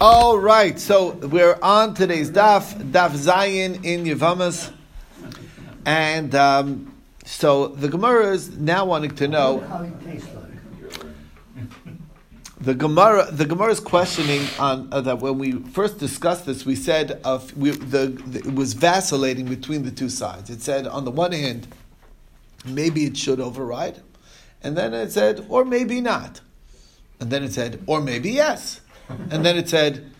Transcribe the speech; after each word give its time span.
All 0.00 0.38
right, 0.38 0.78
so 0.78 1.10
we're 1.10 1.58
on 1.60 1.94
today's 1.94 2.30
daf, 2.30 2.72
daf 2.92 3.10
Zayin 3.10 3.84
in 3.84 4.04
Yevamos, 4.04 4.72
and 5.84 6.32
um, 6.36 6.94
so 7.24 7.68
the 7.68 7.88
Gemara 7.88 8.30
is 8.30 8.56
now 8.56 8.84
wanting 8.84 9.10
to 9.16 9.26
know 9.26 9.92
the 12.60 12.74
Gemara. 12.74 13.28
The 13.32 13.44
Gemara 13.44 13.72
is 13.72 13.80
questioning 13.80 14.46
on 14.60 14.88
uh, 14.92 15.00
that 15.00 15.18
when 15.18 15.38
we 15.38 15.52
first 15.52 15.98
discussed 15.98 16.46
this, 16.46 16.64
we 16.64 16.76
said 16.76 17.20
of 17.24 17.56
we, 17.56 17.70
the, 17.70 18.06
the 18.06 18.38
it 18.38 18.54
was 18.54 18.74
vacillating 18.74 19.46
between 19.46 19.82
the 19.82 19.90
two 19.90 20.08
sides. 20.08 20.48
It 20.48 20.62
said 20.62 20.86
on 20.86 21.04
the 21.04 21.10
one 21.10 21.32
hand, 21.32 21.66
maybe 22.64 23.04
it 23.04 23.16
should 23.16 23.40
override, 23.40 24.00
and 24.62 24.76
then 24.76 24.94
it 24.94 25.10
said, 25.10 25.44
or 25.48 25.64
maybe 25.64 26.00
not, 26.00 26.40
and 27.20 27.30
then 27.30 27.42
it 27.42 27.52
said, 27.52 27.82
or 27.86 28.00
maybe 28.00 28.30
yes, 28.30 28.80
and 29.30 29.44
then 29.44 29.56
it 29.56 29.68
said. 29.68 30.12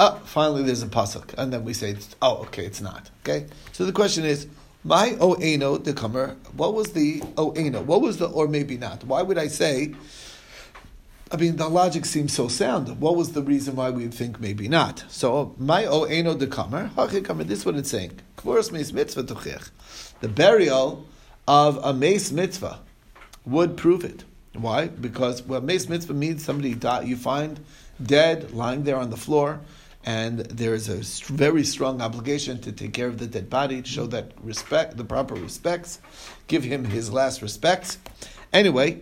Oh, 0.00 0.20
finally 0.24 0.62
there's 0.62 0.84
a 0.84 0.86
pasuk, 0.86 1.34
and 1.36 1.52
then 1.52 1.64
we 1.64 1.74
say, 1.74 1.96
"Oh, 2.22 2.36
okay, 2.42 2.64
it's 2.64 2.80
not." 2.80 3.10
Okay, 3.24 3.46
so 3.72 3.84
the 3.84 3.90
question 3.90 4.24
is, 4.24 4.46
"My 4.84 5.08
oeno 5.18 5.42
eno 5.42 5.76
the 5.76 5.92
comer." 5.92 6.36
What 6.52 6.72
was 6.72 6.92
the 6.92 7.18
oeno? 7.34 7.84
What 7.84 8.00
was 8.00 8.18
the 8.18 8.26
or 8.26 8.46
maybe 8.46 8.78
not? 8.78 9.02
Why 9.02 9.22
would 9.22 9.38
I 9.38 9.48
say? 9.48 9.96
I 11.32 11.36
mean, 11.36 11.56
the 11.56 11.68
logic 11.68 12.04
seems 12.04 12.32
so 12.32 12.48
sound. 12.48 13.00
What 13.00 13.16
was 13.16 13.32
the 13.32 13.42
reason 13.42 13.76
why 13.76 13.90
we 13.90 14.06
think 14.06 14.40
maybe 14.40 14.68
not? 14.68 15.04
So, 15.08 15.54
my 15.58 15.82
oeno 15.82 16.38
kamer, 16.46 16.90
kamer. 16.94 17.46
This 17.46 17.58
is 17.58 17.66
what 17.66 17.74
it's 17.74 17.90
saying. 17.90 18.20
The 20.20 20.28
burial 20.28 21.06
of 21.46 21.78
a 21.84 21.92
meis 21.92 22.30
mitzvah 22.30 22.78
would 23.44 23.76
prove 23.76 24.04
it. 24.04 24.24
Why? 24.60 24.88
Because 24.88 25.42
well, 25.42 25.60
meis 25.60 25.88
mitzvah 25.88 26.14
means 26.14 26.44
somebody 26.44 26.74
died. 26.74 27.06
You 27.06 27.16
find 27.16 27.60
dead 28.02 28.52
lying 28.52 28.84
there 28.84 28.96
on 28.96 29.10
the 29.10 29.16
floor, 29.16 29.60
and 30.04 30.40
there 30.40 30.74
is 30.74 30.88
a 30.88 31.32
very 31.32 31.64
strong 31.64 32.00
obligation 32.00 32.60
to 32.62 32.72
take 32.72 32.92
care 32.92 33.08
of 33.08 33.18
the 33.18 33.26
dead 33.26 33.48
body, 33.50 33.82
to 33.82 33.88
show 33.88 34.06
that 34.06 34.32
respect, 34.42 34.96
the 34.96 35.04
proper 35.04 35.34
respects, 35.34 36.00
give 36.46 36.64
him 36.64 36.84
his 36.84 37.12
last 37.12 37.42
respects. 37.42 37.98
Anyway, 38.52 39.00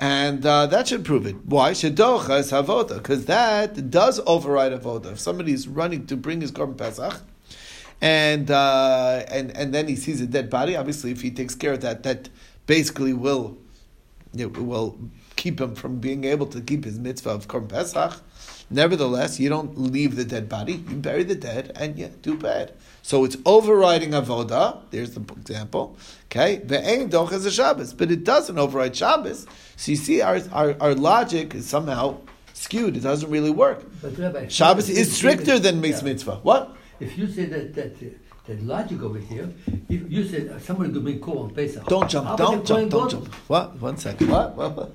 and 0.00 0.44
uh, 0.46 0.66
that 0.66 0.88
should 0.88 1.04
prove 1.04 1.26
it. 1.26 1.36
Why? 1.44 1.72
Shedocha 1.72 2.40
is 2.40 2.50
havoda, 2.52 2.96
because 2.96 3.26
that 3.26 3.90
does 3.90 4.20
override 4.26 4.72
avoda. 4.72 5.12
If 5.12 5.20
somebody 5.20 5.52
is 5.52 5.66
running 5.68 6.06
to 6.06 6.16
bring 6.16 6.40
his 6.40 6.52
korban 6.52 6.76
pesach, 6.76 7.20
and 8.00 8.50
uh, 8.50 9.24
and 9.28 9.56
and 9.56 9.74
then 9.74 9.88
he 9.88 9.96
sees 9.96 10.20
a 10.20 10.26
dead 10.26 10.50
body, 10.50 10.76
obviously, 10.76 11.10
if 11.10 11.22
he 11.22 11.30
takes 11.30 11.54
care 11.54 11.72
of 11.72 11.80
that, 11.80 12.04
that 12.04 12.28
basically 12.66 13.12
will 13.12 13.56
it 14.36 14.56
will 14.58 14.98
keep 15.36 15.60
him 15.60 15.74
from 15.74 15.98
being 15.98 16.24
able 16.24 16.46
to 16.46 16.60
keep 16.60 16.84
his 16.84 16.98
mitzvah 16.98 17.30
of 17.30 17.48
korban 17.48 17.68
pesach. 17.68 18.20
Nevertheless, 18.70 19.40
you 19.40 19.48
don't 19.48 19.78
leave 19.78 20.16
the 20.16 20.24
dead 20.24 20.48
body; 20.48 20.84
you 20.88 20.96
bury 20.96 21.22
the 21.22 21.34
dead, 21.34 21.72
and 21.74 21.98
you 21.98 22.08
do 22.08 22.36
bad. 22.36 22.74
So 23.02 23.24
it's 23.24 23.36
overriding 23.46 24.10
avoda. 24.10 24.82
There's 24.90 25.12
the 25.12 25.22
example. 25.32 25.96
Okay, 26.26 26.60
ve'ein 26.66 27.08
dochas 27.10 27.46
a 27.46 27.50
Shabbos, 27.50 27.94
but 27.94 28.10
it 28.10 28.24
doesn't 28.24 28.58
override 28.58 28.94
Shabbos. 28.94 29.46
So 29.76 29.92
you 29.92 29.96
see, 29.96 30.20
our, 30.20 30.40
our, 30.52 30.76
our 30.80 30.94
logic 30.94 31.54
is 31.54 31.66
somehow 31.66 32.18
skewed. 32.52 32.96
It 32.96 33.00
doesn't 33.00 33.30
really 33.30 33.50
work. 33.50 33.86
But 34.02 34.18
Rabbi, 34.18 34.48
Shabbos 34.48 34.90
is 34.90 35.16
stricter 35.16 35.58
than 35.58 35.82
yeah. 35.82 36.02
Mitzvah. 36.02 36.40
What? 36.42 36.76
If 37.00 37.16
you 37.16 37.26
say 37.28 37.46
that 37.46 37.74
that 37.74 38.27
that 38.48 38.62
logic 38.62 39.02
over 39.02 39.18
here, 39.18 39.48
if 39.88 40.10
you 40.10 40.24
said 40.24 40.48
uh, 40.48 40.58
somebody 40.58 40.92
could 40.92 41.04
bring 41.04 41.20
korban 41.20 41.54
Pesach, 41.54 41.84
Don't 41.86 42.10
jump! 42.10 42.36
Don't 42.36 42.66
jump! 42.66 42.90
Don't 42.90 43.10
jump! 43.10 43.32
What? 43.46 43.76
One 43.76 43.96
second. 43.96 44.28
What? 44.28 44.56
What? 44.56 44.76
what? 44.76 44.92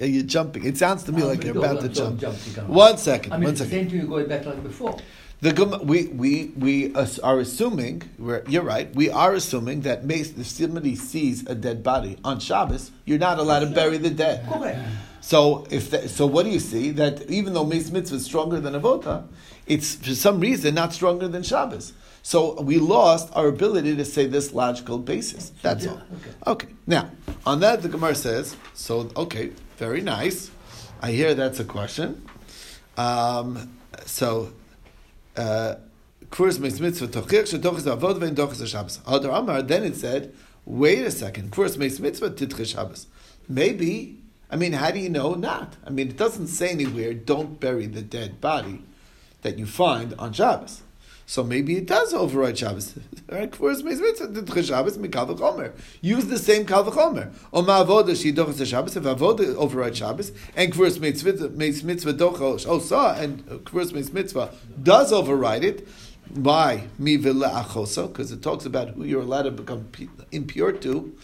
Yeah, 0.00 0.06
you're 0.06 0.24
jumping. 0.24 0.64
It 0.64 0.76
sounds 0.76 1.04
to 1.04 1.12
me 1.12 1.22
like 1.22 1.44
you're 1.44 1.56
about 1.56 1.80
to 1.82 1.88
jump. 1.88 2.20
can't. 2.20 2.68
One 2.68 2.98
second. 2.98 3.32
I 3.32 3.36
mean, 3.36 3.44
one 3.44 3.54
the 3.54 3.66
same 3.66 3.88
thing 3.88 3.98
you're 3.98 4.06
going 4.06 4.26
back 4.26 4.44
like 4.44 4.62
before. 4.62 4.98
The 5.40 5.80
we 5.84 6.06
we 6.06 6.52
we 6.56 6.94
are 6.94 7.38
assuming. 7.38 8.02
We're, 8.18 8.42
you're 8.48 8.62
right. 8.62 8.92
We 8.94 9.10
are 9.10 9.34
assuming 9.34 9.82
that 9.82 10.04
meis, 10.04 10.36
if 10.36 10.46
somebody 10.46 10.96
sees 10.96 11.46
a 11.46 11.54
dead 11.54 11.82
body 11.82 12.16
on 12.24 12.40
Shabbos, 12.40 12.90
you're 13.04 13.18
not 13.18 13.38
allowed 13.38 13.60
to 13.60 13.66
bury 13.66 13.98
the 13.98 14.10
dead. 14.10 14.48
Correct. 14.50 14.80
So 15.20 15.66
if 15.70 15.90
that, 15.90 16.10
so, 16.10 16.26
what 16.26 16.44
do 16.44 16.50
you 16.50 16.60
see? 16.60 16.90
That 16.90 17.30
even 17.30 17.54
though 17.54 17.64
Meis 17.64 17.90
Mitzvah 17.90 18.16
is 18.16 18.24
stronger 18.24 18.58
than 18.60 18.74
Avoda, 18.74 19.26
it's 19.66 19.96
for 19.96 20.14
some 20.14 20.40
reason 20.40 20.74
not 20.74 20.92
stronger 20.92 21.28
than 21.28 21.42
Shabbos. 21.42 21.92
So 22.26 22.58
we 22.62 22.78
lost 22.78 23.28
our 23.36 23.48
ability 23.48 23.94
to 23.96 24.04
say 24.04 24.24
this 24.26 24.54
logical 24.54 24.96
basis. 24.98 25.52
That's 25.60 25.84
Yeah, 25.84 25.90
all. 25.92 26.02
okay. 26.16 26.32
Okay. 26.52 26.68
Now 26.86 27.10
on 27.44 27.60
that, 27.60 27.82
the 27.82 27.88
Gemara 27.90 28.14
says. 28.14 28.56
So 28.72 29.10
okay, 29.24 29.52
very 29.76 30.00
nice. 30.00 30.50
I 31.02 31.12
hear 31.12 31.34
that's 31.34 31.60
a 31.60 31.64
question. 31.64 32.26
Um, 32.96 33.76
so. 34.06 34.52
Uh, 35.36 35.74
Kfurs 36.30 36.58
meis 36.58 36.80
mitzvah 36.80 37.08
tochich 37.08 37.46
shetochis 37.52 37.86
avod 37.94 38.18
vein 38.18 38.34
tochis 38.34 38.66
Shabbos. 38.66 38.98
Hadar 39.06 39.38
Amar. 39.38 39.62
Then 39.62 39.84
it 39.84 39.94
said, 39.96 40.32
wait 40.64 41.04
a 41.04 41.10
second. 41.10 41.52
Kfurs 41.52 41.76
meis 41.76 42.00
mitzvah 42.00 42.30
titchis 42.30 42.72
Shabbos. 42.74 43.06
Maybe. 43.48 44.18
I 44.50 44.56
mean, 44.56 44.72
how 44.72 44.90
do 44.90 44.98
you 44.98 45.10
know 45.10 45.34
not? 45.34 45.74
I 45.86 45.90
mean, 45.90 46.08
it 46.08 46.16
doesn't 46.16 46.46
say 46.46 46.70
anywhere. 46.70 47.12
Don't 47.14 47.60
bury 47.60 47.86
the 47.86 48.02
dead 48.02 48.40
body 48.40 48.82
that 49.42 49.58
you 49.58 49.66
find 49.66 50.14
on 50.18 50.32
Shabbos. 50.32 50.82
So 51.26 51.42
maybe 51.42 51.76
it 51.76 51.86
does 51.86 52.12
override 52.12 52.58
Shabbos. 52.58 52.92
Kfurs 53.28 53.82
meis 53.82 54.00
mitzvah 54.00 54.28
titchis 54.28 54.68
Shabbos 54.68 54.98
mikal 54.98 55.36
v'chomer. 55.36 55.72
Use 56.00 56.26
the 56.26 56.38
same 56.38 56.66
kal 56.66 56.84
v'chomer. 56.84 57.32
Oma 57.52 57.84
avoda 57.84 58.10
shidochis 58.10 58.66
Shabbos. 58.66 58.96
If 58.96 59.04
avoda 59.04 59.54
override 59.56 59.96
Shabbos 59.96 60.32
and 60.54 60.72
kfurs 60.72 61.00
meis 61.54 61.82
mitzvah 61.82 62.14
dochos 62.14 62.66
osa 62.66 63.16
and 63.18 63.44
kfurs 63.46 63.92
meis 63.92 64.12
mitzvah 64.12 64.50
does 64.82 65.12
override 65.12 65.64
it. 65.64 65.88
Why? 66.34 66.88
Mi 66.98 67.18
v'le 67.18 67.50
achoso, 67.50 68.08
because 68.08 68.32
it 68.32 68.42
talks 68.42 68.64
about 68.64 68.90
who 68.90 69.04
you're 69.04 69.22
allowed 69.22 69.42
to 69.42 69.50
become 69.50 69.88
impure 70.32 70.72
to, 70.72 71.16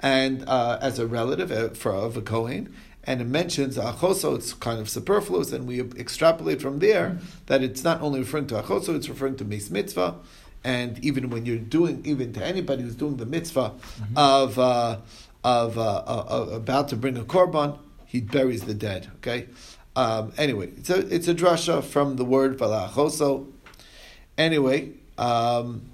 and 0.00 0.48
uh, 0.48 0.78
as 0.80 0.98
a 0.98 1.06
relative 1.06 1.50
uh, 1.50 1.68
for 1.70 1.92
of 1.92 2.16
a 2.16 2.22
kohen, 2.22 2.74
and 3.06 3.20
it 3.20 3.26
mentions 3.26 3.76
achoso. 3.76 4.36
It's 4.36 4.52
kind 4.54 4.80
of 4.80 4.88
superfluous, 4.88 5.52
and 5.52 5.66
we 5.66 5.80
extrapolate 5.80 6.60
from 6.60 6.78
there 6.78 7.18
that 7.46 7.62
it's 7.62 7.84
not 7.84 8.00
only 8.00 8.20
referring 8.20 8.46
to 8.48 8.60
achoso, 8.60 8.96
it's 8.96 9.08
referring 9.08 9.36
to 9.36 9.44
mis 9.44 9.70
mitzvah, 9.70 10.16
and 10.64 11.02
even 11.04 11.30
when 11.30 11.46
you're 11.46 11.58
doing, 11.58 12.00
even 12.04 12.32
to 12.32 12.44
anybody 12.44 12.82
who's 12.82 12.96
doing 12.96 13.18
the 13.18 13.26
mitzvah 13.26 13.72
of 14.16 14.58
uh, 14.58 14.98
of 15.44 15.78
uh, 15.78 16.02
uh, 16.06 16.26
uh, 16.30 16.56
about 16.56 16.88
to 16.88 16.96
bring 16.96 17.16
a 17.16 17.24
korban, 17.24 17.78
he 18.06 18.20
buries 18.20 18.64
the 18.64 18.74
dead. 18.74 19.10
Okay. 19.16 19.46
Um, 19.94 20.32
anyway, 20.38 20.70
it's 20.76 20.90
a 20.90 21.14
it's 21.14 21.28
a 21.28 21.34
drasha 21.34 21.84
from 21.84 22.16
the 22.16 22.24
word 22.24 22.58
valachoso. 22.58 23.52
Anyway, 24.36 24.92
um, 25.18 25.90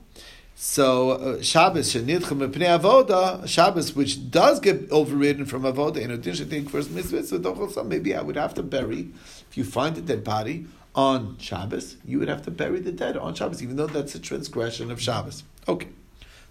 so 0.62 1.12
uh, 1.12 1.42
Shabbos 1.42 1.94
shenidcha 1.94 2.36
mepnei 2.36 2.78
avoda 2.78 3.48
Shabbos, 3.48 3.96
which 3.96 4.30
does 4.30 4.60
get 4.60 4.90
overridden 4.90 5.46
from 5.46 5.62
avoda 5.62 5.96
in 5.96 6.10
addition 6.10 6.50
to 6.50 6.62
first 6.68 6.90
mitzvah. 6.90 7.24
So 7.24 7.38
doch- 7.38 7.86
maybe 7.86 8.14
I 8.14 8.20
would 8.20 8.36
have 8.36 8.52
to 8.54 8.62
bury 8.62 9.08
if 9.50 9.56
you 9.56 9.64
find 9.64 9.96
a 9.96 10.02
dead 10.02 10.22
body 10.22 10.66
on 10.94 11.38
Shabbos, 11.38 11.96
you 12.04 12.18
would 12.18 12.28
have 12.28 12.42
to 12.42 12.50
bury 12.50 12.78
the 12.78 12.92
dead 12.92 13.16
on 13.16 13.34
Shabbos, 13.34 13.62
even 13.62 13.76
though 13.76 13.86
that's 13.86 14.14
a 14.14 14.18
transgression 14.18 14.90
of 14.90 15.00
Shabbos. 15.00 15.44
Okay, 15.66 15.88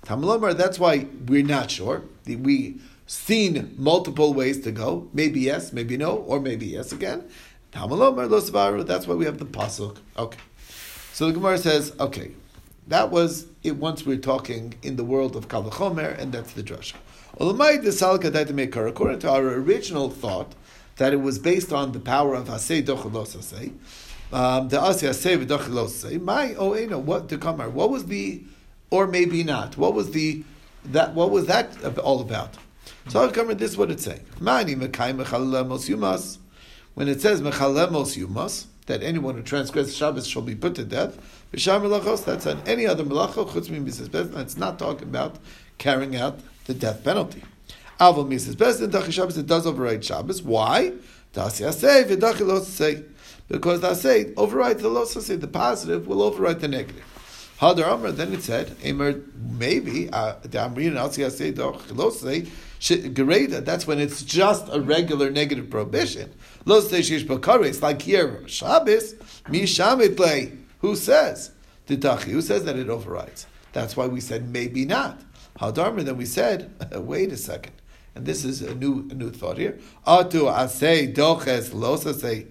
Tamalomar. 0.08 0.58
That's 0.58 0.80
why 0.80 1.06
we're 1.28 1.46
not 1.46 1.70
sure. 1.70 2.02
We 2.26 2.80
seen 3.06 3.76
multiple 3.78 4.34
ways 4.34 4.59
to 4.62 4.72
go. 4.72 5.08
Maybe 5.14 5.41
yes, 5.41 5.72
maybe 5.72 5.97
no, 5.97 6.16
or 6.16 6.40
maybe 6.40 6.66
yes 6.66 6.91
again. 6.91 7.30
Tamalomar 7.74 8.28
lo. 8.28 8.81
That's 8.81 9.06
why 9.06 9.14
we 9.14 9.26
have 9.26 9.38
the 9.38 9.46
pasuk. 9.46 9.97
Okay. 10.18 10.40
So 11.14 11.28
the 11.28 11.34
Gemara 11.34 11.59
says, 11.59 11.94
okay, 12.00 12.31
that 12.89 13.11
was 13.11 13.45
it 13.63 13.77
once 13.77 14.05
we 14.05 14.16
are 14.16 14.19
talking 14.19 14.73
in 14.81 14.95
the 14.95 15.03
world 15.03 15.35
of 15.35 15.47
Kalachomer, 15.47 16.17
and 16.17 16.33
that's 16.33 16.53
the 16.53 16.63
drasha. 16.63 16.95
According 18.88 19.19
to 19.19 19.29
our 19.29 19.47
original 19.47 20.09
thought, 20.09 20.55
that 20.97 21.13
it 21.13 21.22
was 21.22 21.39
based 21.39 21.72
on 21.72 21.91
the 21.94 21.99
power 21.99 22.35
of 22.35 22.47
Hasei 22.47 22.83
Dochalos 22.83 23.38
Hasei, 23.38 23.72
um, 24.34 24.69
the 24.69 24.78
Asya 24.78 25.09
Hasei 25.09 25.46
V'Dochalos 25.46 26.03
Hasei, 26.03 26.22
my 26.22 26.55
Oena, 26.55 26.99
what 26.99 27.29
to 27.29 27.37
come 27.37 27.59
What 27.59 27.91
was 27.91 28.08
the, 28.08 28.41
or 28.90 29.08
maybe 29.08 29.43
not, 29.43 29.78
what 29.78 29.93
was 29.93 30.11
the, 30.11 30.43
that, 30.85 31.14
what 31.14 31.29
was 31.29 31.46
that 31.46 31.72
all 31.99 32.19
about? 32.22 32.58
So 33.08 33.22
I'll 33.22 33.31
come 33.31 33.47
this 33.55 33.72
is 33.72 33.78
what 33.78 33.91
it's 33.91 34.03
saying. 34.03 34.25
Mani 34.40 34.75
Yumas, 34.75 36.37
when 36.96 37.08
it 37.08 37.22
says 37.22 37.41
Mechalemos 37.41 38.17
Yumas, 38.17 38.66
that 38.90 39.03
anyone 39.03 39.36
who 39.36 39.44
transgresses 39.44 39.96
Shabbos 39.96 40.28
shall 40.28 40.41
be 40.41 40.56
put 40.56 40.74
to 40.76 40.84
death. 40.84 41.16
B'shar 41.53 41.80
melachos, 41.80 42.26
that's 42.26 42.47
on 42.47 42.59
any 42.66 42.88
other 42.88 43.03
melacha, 43.03 43.47
chutz 43.47 43.70
mises 43.70 44.09
bezdin. 44.09 44.40
It's 44.40 44.58
not 44.58 44.80
talking 44.80 45.08
about 45.08 45.38
carrying 45.78 46.16
out 46.16 46.40
the 46.66 46.74
death 46.74 47.03
penalty. 47.03 47.44
Aval 48.00 48.28
mises 48.28 48.56
bezdin, 48.56 48.90
dachi 48.90 49.14
Shabbos, 49.14 49.38
it 49.38 49.46
does 49.46 49.68
override 49.68 50.03
Shabbos. 50.03 50.41
Why? 50.41 50.94
V'dachi 51.34 52.46
lo 52.46 52.59
say. 52.62 53.03
Because 53.47 54.02
say 54.02 54.34
overrides 54.34 54.82
the 54.82 54.90
lo 54.90 55.06
say. 55.06 55.36
The 55.36 55.47
positive 55.47 56.08
will 56.08 56.24
override 56.24 56.59
the 56.59 56.68
negative. 56.68 57.06
Hadar 57.59 57.88
Amr, 57.88 58.12
then 58.12 58.34
it 58.34 58.41
said, 58.41 58.76
Emer, 58.86 59.22
maybe, 59.36 60.09
uh, 60.12 60.36
the 60.41 60.58
Amrin, 60.58 60.94
dachi 60.94 61.96
lo 61.96 62.09
say, 62.09 62.47
Gereda, 62.80 63.64
that's 63.66 63.86
when 63.86 64.00
it's 64.00 64.24
just 64.24 64.66
a 64.72 64.80
regular 64.80 65.30
negative 65.30 65.70
prohibition. 65.70 66.34
Lo 66.69 66.79
Sheish 66.79 67.25
Bakaris, 67.25 67.81
like 67.81 68.03
here, 68.03 68.47
Shabbos, 68.47 69.16
Mishamit 69.45 70.19
Le. 70.19 70.55
Who 70.81 70.95
says? 70.95 71.49
Titachi. 71.87 72.25
Who 72.25 72.43
says 72.43 72.63
that 72.66 72.77
it 72.77 72.91
overrides? 72.91 73.47
That's 73.73 73.97
why 73.97 74.05
we 74.05 74.21
said 74.21 74.49
maybe 74.49 74.85
not. 74.85 75.19
Hadarmer, 75.59 76.03
then 76.03 76.16
we 76.16 76.27
said, 76.27 76.71
wait 76.93 77.31
a 77.31 77.37
second. 77.37 77.73
And 78.13 78.23
this 78.27 78.45
is 78.45 78.61
a 78.61 78.75
new 78.75 79.07
a 79.09 79.16
new 79.16 79.31
thought 79.31 79.57
here. 79.57 79.79
Atu 80.05 80.41
asay 80.53 81.11
doches 81.11 81.71
losasay 81.71 82.45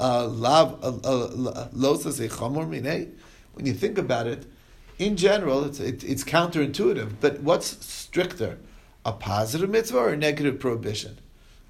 uh, 0.00 0.26
lav 0.26 0.82
uh, 0.82 0.88
uh, 0.88 1.68
losasay 1.68 2.28
chamor 2.28 2.66
minei. 2.68 3.12
When 3.52 3.64
you 3.66 3.74
think 3.74 3.96
about 3.96 4.26
it, 4.26 4.44
in 4.98 5.16
general, 5.16 5.62
it's, 5.62 5.78
it, 5.78 6.02
it's 6.02 6.24
counterintuitive. 6.24 7.12
But 7.20 7.42
what's 7.42 7.86
stricter, 7.86 8.58
a 9.04 9.12
positive 9.12 9.70
mitzvah 9.70 9.98
or 9.98 10.08
a 10.08 10.16
negative 10.16 10.58
prohibition? 10.58 11.20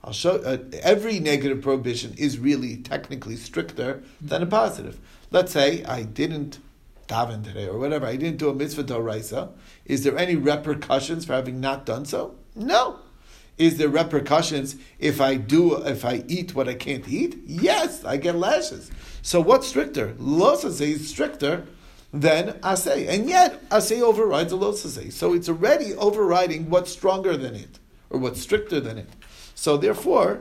I'll 0.04 0.12
show. 0.12 0.36
Uh, 0.36 0.58
every 0.82 1.20
negative 1.20 1.62
prohibition 1.62 2.14
is 2.18 2.38
really 2.38 2.76
technically 2.76 3.36
stricter 3.36 4.02
than 4.20 4.42
a 4.42 4.46
positive. 4.46 4.98
Let's 5.30 5.52
say 5.52 5.84
I 5.84 6.02
didn't 6.02 6.58
daven 7.06 7.44
today 7.44 7.68
or 7.68 7.78
whatever. 7.78 8.06
I 8.06 8.16
didn't 8.16 8.38
do 8.38 8.48
a 8.48 8.54
mitzvah 8.54 8.84
doraisa. 8.84 9.52
Is 9.84 10.02
there 10.02 10.18
any 10.18 10.34
repercussions 10.34 11.24
for 11.24 11.34
having 11.34 11.60
not 11.60 11.86
done 11.86 12.04
so? 12.04 12.34
No. 12.54 12.98
Is 13.58 13.78
there 13.78 13.88
repercussions 13.88 14.76
if 14.98 15.20
I 15.20 15.36
do 15.36 15.76
if 15.76 16.04
I 16.04 16.24
eat 16.26 16.54
what 16.54 16.68
I 16.68 16.74
can't 16.74 17.06
eat? 17.08 17.38
Yes, 17.46 18.04
I 18.04 18.16
get 18.16 18.34
lashes. 18.34 18.90
So 19.20 19.40
what's 19.40 19.68
stricter? 19.68 20.14
Losase 20.14 20.80
is 20.80 21.08
stricter 21.08 21.66
than 22.12 22.54
asay, 22.60 23.08
and 23.08 23.28
yet 23.28 23.68
asay 23.70 24.00
overrides 24.00 24.52
a 24.52 24.56
losase. 24.56 25.12
So 25.12 25.32
it's 25.32 25.48
already 25.48 25.94
overriding 25.94 26.70
what's 26.70 26.90
stronger 26.90 27.36
than 27.36 27.54
it 27.54 27.78
or 28.10 28.18
what's 28.18 28.40
stricter 28.40 28.80
than 28.80 28.98
it. 28.98 29.08
So 29.62 29.76
therefore, 29.76 30.40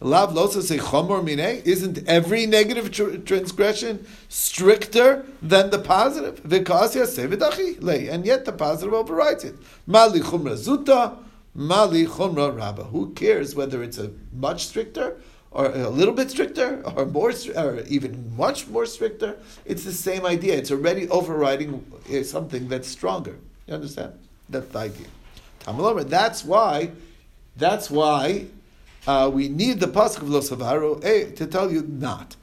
lav 0.00 0.32
losase 0.32 0.78
chomor 0.78 1.24
mine 1.24 1.60
isn't 1.64 2.06
every 2.06 2.46
negative 2.46 2.92
tr- 2.92 3.16
transgression 3.16 4.06
stricter 4.28 5.26
than 5.42 5.70
the 5.70 5.80
positive? 5.80 6.36
And 6.44 8.26
yet 8.26 8.44
the 8.44 8.52
positive 8.52 8.94
overrides 8.94 9.42
it. 9.42 9.56
Mali 9.88 10.20
chumra 10.20 10.54
zuta. 10.54 11.16
Mali 11.52 12.06
chumra 12.06 12.56
rabba. 12.56 12.84
Who 12.84 13.10
cares 13.14 13.56
whether 13.56 13.82
it's 13.82 13.98
a 13.98 14.12
much 14.32 14.66
stricter 14.66 15.16
or 15.50 15.66
a 15.72 15.90
little 15.90 16.14
bit 16.14 16.30
stricter 16.30 16.80
or 16.94 17.06
more 17.06 17.32
or 17.56 17.80
even 17.88 18.36
much 18.36 18.68
more 18.68 18.86
stricter? 18.86 19.36
It's 19.64 19.82
the 19.82 19.92
same 19.92 20.24
idea. 20.24 20.54
It's 20.54 20.70
already 20.70 21.08
overriding 21.08 21.84
uh, 22.08 22.22
something 22.22 22.68
that's 22.68 22.86
stronger. 22.86 23.34
You 23.66 23.74
understand? 23.74 24.12
That's 24.48 24.68
the 24.68 24.78
idea. 24.78 25.08
That's 26.04 26.44
why. 26.44 26.92
That's 27.56 27.90
why 27.90 28.46
uh, 29.06 29.30
we 29.32 29.48
need 29.48 29.80
the 29.80 29.86
pasuk 29.86 30.22
of 30.22 30.28
Lo 30.30 30.94
eh, 31.02 31.30
to 31.32 31.46
tell 31.46 31.72
you 31.72 31.82
not. 31.82 32.36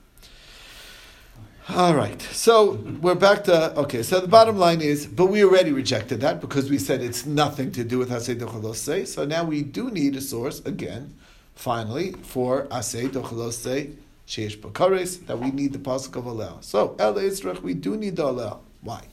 All 1.70 1.94
right, 1.96 2.22
so 2.22 2.76
we're 3.02 3.14
back 3.14 3.44
to 3.44 3.78
okay. 3.78 4.02
So 4.02 4.22
the 4.22 4.28
bottom 4.28 4.58
line 4.58 4.80
is, 4.80 5.06
but 5.06 5.26
we 5.26 5.44
already 5.44 5.74
rejected 5.74 6.22
that 6.22 6.40
because 6.40 6.70
we 6.70 6.78
said 6.78 7.02
it's 7.02 7.26
nothing 7.26 7.74
to 7.74 7.84
do 7.84 7.98
with 7.98 8.10
asay 8.10 8.40
dochalose. 8.40 9.06
So 9.06 9.26
now 9.26 9.44
we 9.44 9.64
do 9.64 9.92
need 9.92 10.16
a 10.16 10.22
source 10.22 10.62
again, 10.62 11.14
finally 11.56 12.14
for 12.14 12.68
asay 12.68 13.10
dochalose 13.10 13.98
sheish 14.26 14.58
bakares 14.58 15.26
that 15.28 15.40
we 15.40 15.52
need 15.52 15.74
the 15.74 15.80
pasuk 15.80 16.16
of 16.16 16.24
alel. 16.24 16.64
So 16.64 16.96
el 17.00 17.16
Yisrach, 17.16 17.62
we 17.62 17.74
do 17.74 17.98
need 17.98 18.16
the 18.16 18.24
alel. 18.24 18.60
Why? 18.80 19.04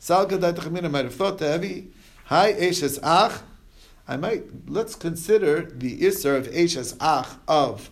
Salga 0.00 0.38
Daitachamina 0.38 0.88
might 0.88 1.04
have 1.04 1.14
thought 1.16 1.38
the 1.38 1.48
heavy 1.48 1.88
hi 2.26 2.52
eshes 2.52 3.00
ach. 3.02 3.42
I 4.08 4.16
might 4.16 4.44
let's 4.66 4.94
consider 4.94 5.62
the 5.62 6.00
isser 6.00 6.34
of 6.34 6.48
eshes 6.48 6.96
ach 6.98 7.28
of 7.46 7.90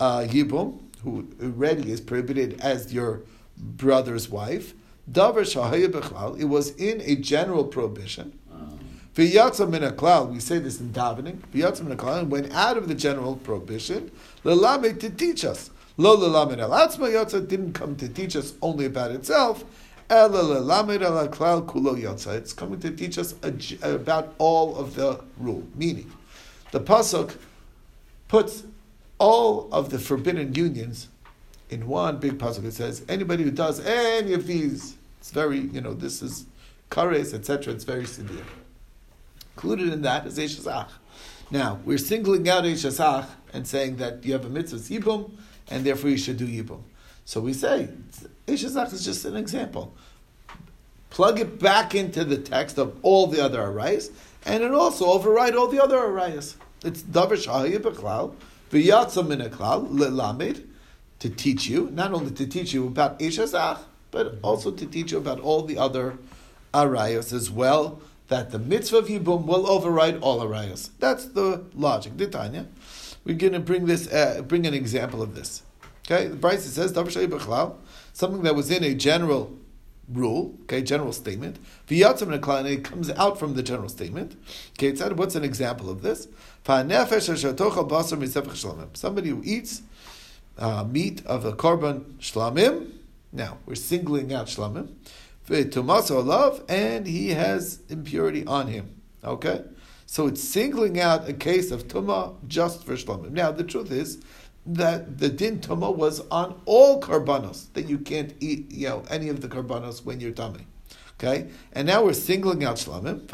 uh, 0.00 0.20
Yibum, 0.20 0.80
who 1.04 1.28
already 1.42 1.92
is 1.92 2.00
prohibited 2.00 2.58
as 2.60 2.94
your 2.94 3.20
brother's 3.58 4.30
wife. 4.30 4.72
Davar 5.10 5.42
shahaya 5.42 6.40
It 6.40 6.46
was 6.46 6.70
in 6.76 7.02
a 7.02 7.14
general 7.16 7.64
prohibition. 7.64 8.38
V'yatza 9.14 9.68
min 9.68 10.32
We 10.32 10.40
say 10.40 10.60
this 10.60 10.80
in 10.80 10.90
davening. 10.90 11.38
V'yatza 11.52 11.82
min 11.82 11.98
and 11.98 12.30
went 12.30 12.52
out 12.54 12.78
of 12.78 12.88
the 12.88 12.94
general 12.94 13.36
prohibition. 13.36 14.10
Lelamed 14.44 15.00
to 15.00 15.10
teach 15.10 15.44
us. 15.44 15.70
Lo 15.96 16.16
lelamed 16.16 16.58
el 16.58 16.70
atzma 16.70 17.10
yatza 17.10 17.46
didn't 17.46 17.74
come 17.74 17.96
to 17.96 18.08
teach 18.08 18.34
us 18.34 18.54
only 18.62 18.86
about 18.86 19.10
itself. 19.10 19.64
It's 20.10 20.24
coming 22.52 22.80
to 22.80 22.90
teach 22.90 23.16
us 23.16 23.34
about 23.82 24.34
all 24.38 24.76
of 24.76 24.96
the 24.96 25.20
rule. 25.38 25.62
Meaning, 25.76 26.12
the 26.72 26.80
pasuk 26.80 27.36
puts 28.26 28.64
all 29.18 29.68
of 29.70 29.90
the 29.90 30.00
forbidden 30.00 30.52
unions 30.52 31.06
in 31.68 31.86
one 31.86 32.18
big 32.18 32.38
pasuk. 32.38 32.64
It 32.64 32.72
says 32.72 33.04
anybody 33.08 33.44
who 33.44 33.52
does 33.52 33.78
any 33.86 34.32
of 34.32 34.48
these, 34.48 34.96
it's 35.20 35.30
very 35.30 35.60
you 35.60 35.80
know 35.80 35.94
this 35.94 36.22
is 36.22 36.46
kares 36.90 37.32
etc. 37.32 37.72
It's 37.72 37.84
very 37.84 38.06
severe. 38.06 38.42
Included 39.54 39.92
in 39.92 40.02
that 40.02 40.26
is 40.26 40.38
eshazach. 40.38 40.88
Now 41.52 41.78
we're 41.84 41.98
singling 41.98 42.48
out 42.48 42.64
eshazach 42.64 43.26
and 43.52 43.64
saying 43.64 43.98
that 43.98 44.24
you 44.24 44.32
have 44.32 44.44
a 44.44 44.48
mitzvah 44.48 44.78
yibum 44.78 45.30
and 45.68 45.84
therefore 45.86 46.10
you 46.10 46.18
should 46.18 46.36
do 46.36 46.48
yibum. 46.48 46.82
So 47.30 47.40
we 47.40 47.52
say 47.52 47.88
eshazach 48.48 48.92
is 48.92 49.04
just 49.04 49.24
an 49.24 49.36
example. 49.36 49.94
Plug 51.10 51.38
it 51.38 51.60
back 51.60 51.94
into 51.94 52.24
the 52.24 52.36
text 52.36 52.76
of 52.76 52.96
all 53.02 53.28
the 53.28 53.40
other 53.40 53.60
arayas, 53.60 54.10
and 54.44 54.64
it 54.64 54.72
also 54.72 55.06
override 55.06 55.54
all 55.54 55.68
the 55.68 55.80
other 55.80 55.98
arayas. 55.98 56.56
It's 56.84 57.02
davar 57.02 57.38
shahaya 57.38 57.78
b'klal 57.78 58.34
v'yatza 58.72 59.24
min 59.24 59.48
klal 59.48 59.88
lelamed 59.88 60.66
to 61.20 61.30
teach 61.30 61.68
you, 61.68 61.88
not 61.92 62.12
only 62.12 62.32
to 62.32 62.48
teach 62.48 62.74
you 62.74 62.88
about 62.88 63.20
Ishazach, 63.20 63.78
but 64.10 64.40
also 64.42 64.72
to 64.72 64.84
teach 64.84 65.12
you 65.12 65.18
about 65.18 65.38
all 65.38 65.62
the 65.62 65.78
other 65.78 66.18
arayos 66.74 67.32
as 67.32 67.48
well, 67.48 68.00
that 68.26 68.50
the 68.50 68.58
mitzvah 68.58 68.98
of 68.98 69.06
Yibum 69.06 69.44
will 69.46 69.70
override 69.70 70.18
all 70.20 70.40
arayos. 70.40 70.90
That's 70.98 71.26
the 71.26 71.64
logic. 71.76 72.14
Tanya, 72.32 72.66
we're 73.24 73.36
going 73.36 73.52
to 73.52 73.60
bring 73.60 73.86
this, 73.86 74.12
uh, 74.12 74.42
bring 74.42 74.66
an 74.66 74.74
example 74.74 75.22
of 75.22 75.36
this. 75.36 75.62
Okay, 76.10 76.26
the 76.26 76.36
Braisa 76.36 76.62
says, 76.62 76.92
something 78.12 78.42
that 78.42 78.56
was 78.56 78.70
in 78.70 78.82
a 78.82 78.94
general 78.94 79.56
rule, 80.12 80.58
okay, 80.62 80.82
general 80.82 81.12
statement. 81.12 81.58
And 81.88 82.66
it 82.66 82.82
comes 82.82 83.10
out 83.10 83.38
from 83.38 83.54
the 83.54 83.62
general 83.62 83.88
statement. 83.88 84.34
Okay, 84.72 84.88
it's 84.88 85.00
what's 85.00 85.36
an 85.36 85.44
example 85.44 85.88
of 85.88 86.02
this? 86.02 86.26
Somebody 86.66 86.88
who 89.28 89.40
eats 89.44 89.82
uh, 90.58 90.84
meat 90.84 91.24
of 91.26 91.44
a 91.44 91.52
korban 91.52 92.14
shlamim. 92.18 92.90
Now 93.32 93.58
we're 93.64 93.76
singling 93.76 94.32
out 94.32 94.48
shlamim. 94.48 94.88
Tumaso 95.48 96.24
love, 96.24 96.64
and 96.68 97.06
he 97.06 97.28
has 97.30 97.78
impurity 97.88 98.44
on 98.46 98.66
him. 98.66 99.00
Okay, 99.22 99.62
so 100.06 100.26
it's 100.26 100.42
singling 100.42 101.00
out 101.00 101.28
a 101.28 101.32
case 101.32 101.70
of 101.70 101.86
tuma 101.86 102.34
just 102.48 102.84
for 102.84 102.94
shlamim. 102.94 103.30
Now 103.30 103.52
the 103.52 103.64
truth 103.64 103.92
is 103.92 104.20
that 104.66 105.18
the 105.18 105.28
din 105.28 105.60
tuma 105.60 105.94
was 105.94 106.20
on 106.30 106.60
all 106.64 107.00
karbanos 107.00 107.72
that 107.72 107.88
you 107.88 107.98
can't 107.98 108.34
eat, 108.40 108.70
you 108.70 108.88
know, 108.88 109.02
any 109.08 109.28
of 109.28 109.40
the 109.40 109.48
karbanos 109.48 110.04
when 110.04 110.20
you're 110.20 110.32
tummy. 110.32 110.66
Okay, 111.22 111.48
and 111.72 111.86
now 111.86 112.02
we're 112.02 112.14
singling 112.14 112.64
out 112.64 112.76
shlamim. 112.76 113.24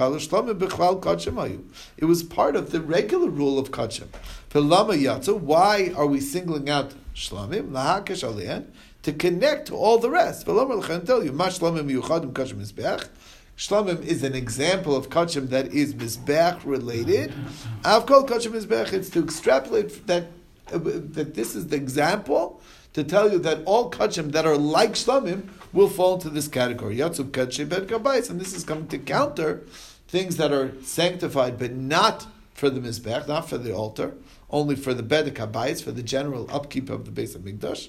It 1.97 2.04
was 2.04 2.23
part 2.25 2.56
of 2.56 2.73
the 2.73 2.80
regular 2.80 3.28
rule 3.28 3.61
of 3.61 3.71
kachim. 3.71 4.09
Why 5.40 5.92
are 5.97 6.06
we 6.06 6.21
singling 6.21 6.68
out 6.68 6.95
shlamim, 7.14 7.71
lahakesh 7.71 8.25
aliyan, 8.28 8.66
to 9.02 9.12
connect 9.12 9.68
to 9.68 9.76
all 9.76 9.99
the 9.99 10.11
rest. 10.11 10.47
V'lomer 10.47 11.06
tell 11.06 11.23
you, 11.23 11.30
ma 11.30 11.47
shlamim 11.47 11.88
yuchadim 11.88 12.33
kachim 12.33 12.54
mizbeach. 12.54 13.06
Shlamim 13.56 14.04
is 14.04 14.25
an 14.25 14.35
example 14.35 14.97
of 14.97 15.09
kachim 15.09 15.49
that 15.50 15.73
is 15.73 15.95
mizbeach 15.95 16.64
related. 16.64 17.33
Called 17.85 18.28
kachim 18.28 18.50
mizbeach. 18.50 18.92
It's 18.92 19.11
to 19.11 19.23
extrapolate 19.23 20.09
that 20.09 20.26
that 20.66 21.35
this 21.35 21.54
is 21.54 21.68
the 21.68 21.76
example 21.76 22.61
to 22.92 23.04
tell 23.04 23.30
you 23.30 23.38
that 23.40 23.62
all 23.66 23.90
kachim 23.90 24.32
that 24.32 24.46
are 24.46 24.56
like 24.56 24.92
shlamim 24.92 25.49
will 25.73 25.88
fall 25.88 26.14
into 26.14 26.30
this 26.30 26.49
category. 26.49 26.96
Yatzub 26.96 27.30
kachim 27.30 27.68
ben 27.68 27.87
kabayis, 27.87 28.30
and 28.30 28.40
this 28.40 28.54
is 28.54 28.64
coming 28.64 28.88
to 28.88 28.99
counter 28.99 29.64
things 30.08 30.37
that 30.37 30.52
are 30.52 30.73
sanctified 30.82 31.58
but 31.58 31.73
not 31.73 32.26
for 32.54 32.70
the 32.70 32.80
mizbeach, 32.80 33.28
not 33.28 33.49
for 33.49 33.58
the 33.58 33.73
altar 33.73 34.14
only 34.50 34.76
for 34.76 34.94
the 34.94 35.02
bedek 35.02 35.35
habayis, 35.35 35.82
for 35.82 35.92
the 35.92 36.02
general 36.02 36.49
upkeep 36.50 36.88
of 36.90 37.04
the 37.04 37.11
base 37.11 37.35
of 37.35 37.42
Mikdash. 37.42 37.88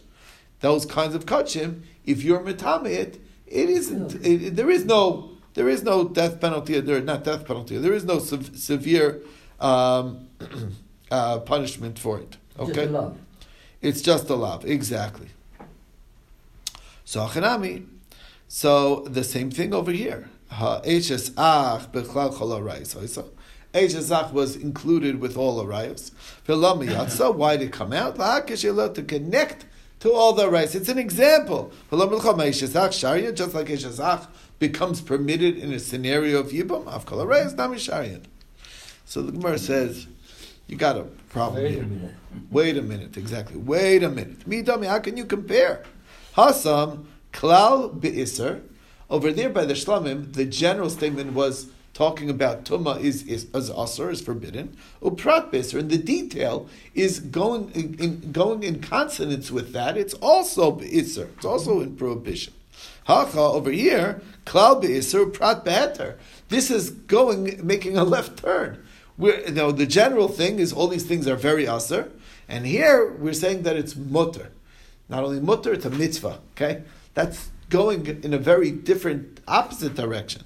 Those 0.60 0.86
kinds 0.86 1.14
of 1.16 1.26
kachim, 1.26 1.82
if 2.04 2.24
you're 2.24 2.40
mitameit, 2.40 3.20
it 3.46 3.70
isn't. 3.70 4.26
It, 4.26 4.56
there 4.56 4.70
is 4.70 4.86
no. 4.86 5.32
There 5.54 5.70
is 5.70 5.84
no 5.84 6.08
death 6.08 6.40
penalty. 6.40 6.80
There 6.80 7.02
not 7.02 7.24
death 7.24 7.46
penalty. 7.46 7.78
There 7.78 7.94
is 7.94 8.04
no 8.04 8.20
sev- 8.20 8.56
severe 8.58 9.22
um, 9.60 10.28
uh, 11.12 11.40
punishment 11.40 11.98
for 11.98 12.20
it. 12.20 12.38
Okay, 12.60 12.88
just 12.88 13.14
it's 13.82 14.02
just 14.02 14.30
a 14.30 14.36
love. 14.36 14.66
Exactly. 14.66 15.30
So 17.06 17.22
achanami. 17.22 17.86
So 18.48 19.02
the 19.02 19.24
same 19.24 19.52
thing 19.52 19.74
over 19.74 19.92
here. 19.92 20.30
Eshazach 20.52 21.92
was 24.32 24.56
included 24.56 25.20
with 25.20 25.36
all 25.38 25.64
arayos. 25.64 26.12
So 27.12 27.32
why 27.32 27.58
did 27.58 27.68
it 27.68 27.74
come 27.74 27.92
out? 27.92 28.16
To 28.16 29.04
connect 29.04 29.66
to 30.00 30.12
all 30.14 30.34
the 30.34 30.50
rights. 30.50 30.74
It's 30.76 30.90
an 30.90 30.98
example. 30.98 31.72
Just 31.92 32.02
like 32.02 33.68
Eshazach 33.68 34.28
becomes 34.58 35.02
permitted 35.02 35.58
in 35.58 35.74
a 35.74 35.80
scenario 35.80 36.40
of 36.40 36.48
Yibam, 36.48 36.86
Afkal 36.86 37.26
arayos, 37.26 37.56
Nami 37.56 37.78
Sharian. 37.78 38.24
So 39.06 39.22
the 39.22 39.34
Gemara 39.34 39.58
says, 39.60 40.08
you 40.68 40.76
got 40.78 40.98
a 40.98 41.04
problem 41.30 41.64
Wait 41.64 41.72
here. 41.74 41.84
a 41.84 41.86
minute. 41.86 42.16
Wait 42.52 42.78
a 42.78 42.82
minute, 42.82 43.18
exactly. 43.18 43.58
Wait 43.58 44.04
a 44.04 44.10
minute. 44.10 44.48
Midami, 44.48 44.88
how 44.88 45.00
can 45.00 45.18
you 45.18 45.26
compare? 45.26 45.84
Hasam, 46.36 47.06
klal 47.34 48.00
be'isr. 48.00 48.62
Over 49.10 49.32
there 49.32 49.50
by 49.50 49.66
the 49.66 49.74
Shlamim, 49.74 50.34
the 50.34 50.46
general 50.46 50.90
statement 50.90 51.34
was 51.34 51.68
talking 51.94 52.30
about 52.30 52.64
tuma 52.64 53.02
is 53.02 53.24
is 53.24 53.48
as 53.56 53.72
asr 53.72 54.12
is 54.12 54.22
forbidden. 54.22 54.78
Uprat 55.02 55.50
be'isr, 55.52 55.80
and 55.80 55.90
the 55.90 55.98
detail 55.98 56.68
is 56.94 57.20
going 57.20 57.72
in, 57.72 57.96
in 57.96 58.32
going 58.32 58.62
in 58.62 58.82
consonance 58.82 59.50
with 59.50 59.74
that. 59.74 59.98
It's 59.98 60.14
also 60.16 60.72
be'isr. 60.72 61.30
It's 61.38 61.46
also 61.46 61.82
in 61.82 61.96
prohibition. 61.96 62.54
Hacha 63.06 63.40
over 63.40 63.72
here, 63.72 64.22
klal 64.46 64.80
be'isr, 64.80 65.34
prat 65.34 65.64
be'eter. 65.64 66.20
This 66.50 66.70
is 66.70 66.92
going 66.92 67.66
making 67.66 67.98
a 67.98 68.04
left 68.04 68.38
turn. 68.44 68.84
We're, 69.18 69.40
you 69.48 69.52
know, 69.52 69.72
the 69.72 69.88
general 69.88 70.28
thing 70.28 70.60
is 70.60 70.72
all 70.72 70.88
these 70.88 71.06
things 71.06 71.28
are 71.28 71.36
very 71.36 71.66
aser, 71.68 72.12
and 72.48 72.66
here 72.68 73.12
we're 73.14 73.34
saying 73.34 73.64
that 73.64 73.76
it's 73.76 73.96
mutter. 73.96 74.52
Not 75.10 75.24
only 75.24 75.40
mutter, 75.40 75.74
it's 75.74 75.86
a 75.86 75.90
mitzvah. 75.90 76.40
Okay, 76.52 76.84
that's 77.16 77.50
going 77.70 78.06
in 78.24 78.34
a 78.34 78.38
very 78.38 78.70
different, 78.72 79.42
opposite 79.48 79.96
direction. 79.96 80.44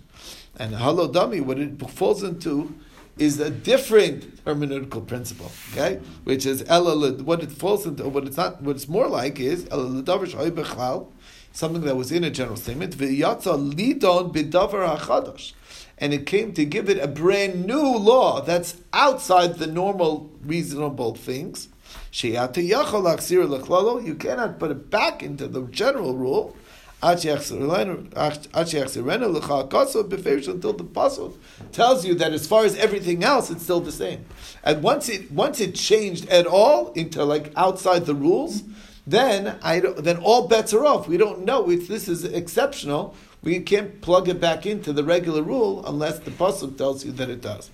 And 0.58 0.76
halodami, 0.76 1.42
what 1.42 1.60
it 1.60 1.80
falls 1.90 2.24
into, 2.24 2.74
is 3.18 3.40
a 3.40 3.50
different 3.50 4.44
hermeneutical 4.46 5.06
principle. 5.06 5.52
Okay, 5.72 6.00
which 6.24 6.46
is. 6.46 6.64
What 6.64 7.44
it 7.44 7.52
falls 7.52 7.86
into, 7.86 8.08
what 8.08 8.26
it's 8.26 8.38
not, 8.38 8.62
what 8.62 8.78
it's 8.78 8.88
more 8.88 9.08
like 9.08 9.40
is 9.40 9.66
b'chlal, 9.66 11.08
something 11.52 11.82
that 11.82 11.98
was 11.98 12.12
in 12.12 12.24
a 12.24 12.30
general 12.30 12.56
statement. 12.56 12.96
V'yatza 12.96 13.58
lidon 13.58 14.32
b'davar 14.32 14.98
hachadash 14.98 15.54
and 16.02 16.14
it 16.14 16.26
came 16.26 16.52
to 16.54 16.66
give 16.66 16.90
it 16.90 16.98
a 16.98 17.08
brand 17.08 17.66
new 17.66 17.96
law 17.96 18.42
that's 18.42 18.76
outside 18.92 19.60
the 19.60 19.68
normal 19.68 20.32
reasonable 20.44 21.14
things. 21.14 21.70
You 22.12 22.34
cannot 22.34 22.54
put 24.60 24.72
it 24.72 24.90
back 24.90 25.24
into 25.24 25.48
the 25.48 25.62
general 25.68 26.18
rule 26.18 26.58
until 27.04 27.38
the 27.38 27.44
pasuk 30.84 31.34
tells 31.72 32.06
you 32.06 32.14
that 32.16 32.34
as 32.34 32.48
far 32.48 32.66
as 32.66 32.76
everything 32.76 33.24
else, 33.24 33.50
it's 33.50 33.64
still 33.64 33.80
the 33.80 33.92
same. 33.92 34.26
And 34.64 34.84
once 34.84 35.10
it 35.10 35.32
once 35.32 35.60
it 35.60 35.74
changed 35.76 36.30
at 36.30 36.46
all 36.46 36.92
into 36.94 37.24
like 37.24 37.52
outside 37.56 38.06
the 38.06 38.16
rules, 38.16 38.64
then 39.08 39.58
I 39.64 39.80
then 39.80 40.18
all 40.18 40.48
bets 40.48 40.74
are 40.74 40.86
off. 40.86 41.08
We 41.08 41.18
don't 41.18 41.44
know 41.44 41.72
if 41.72 41.88
this 41.88 42.08
is 42.08 42.24
exceptional. 42.24 43.16
We 43.44 43.60
can't 43.60 44.02
plug 44.02 44.30
it 44.30 44.40
back 44.40 44.66
into 44.66 44.94
the 44.94 45.04
regular 45.04 45.42
rule 45.42 45.86
unless 45.86 46.20
the 46.20 46.32
pasuk 46.32 46.78
tells 46.78 47.04
you 47.04 47.12
that 47.14 47.30
it 47.30 47.42
does. 47.42 47.72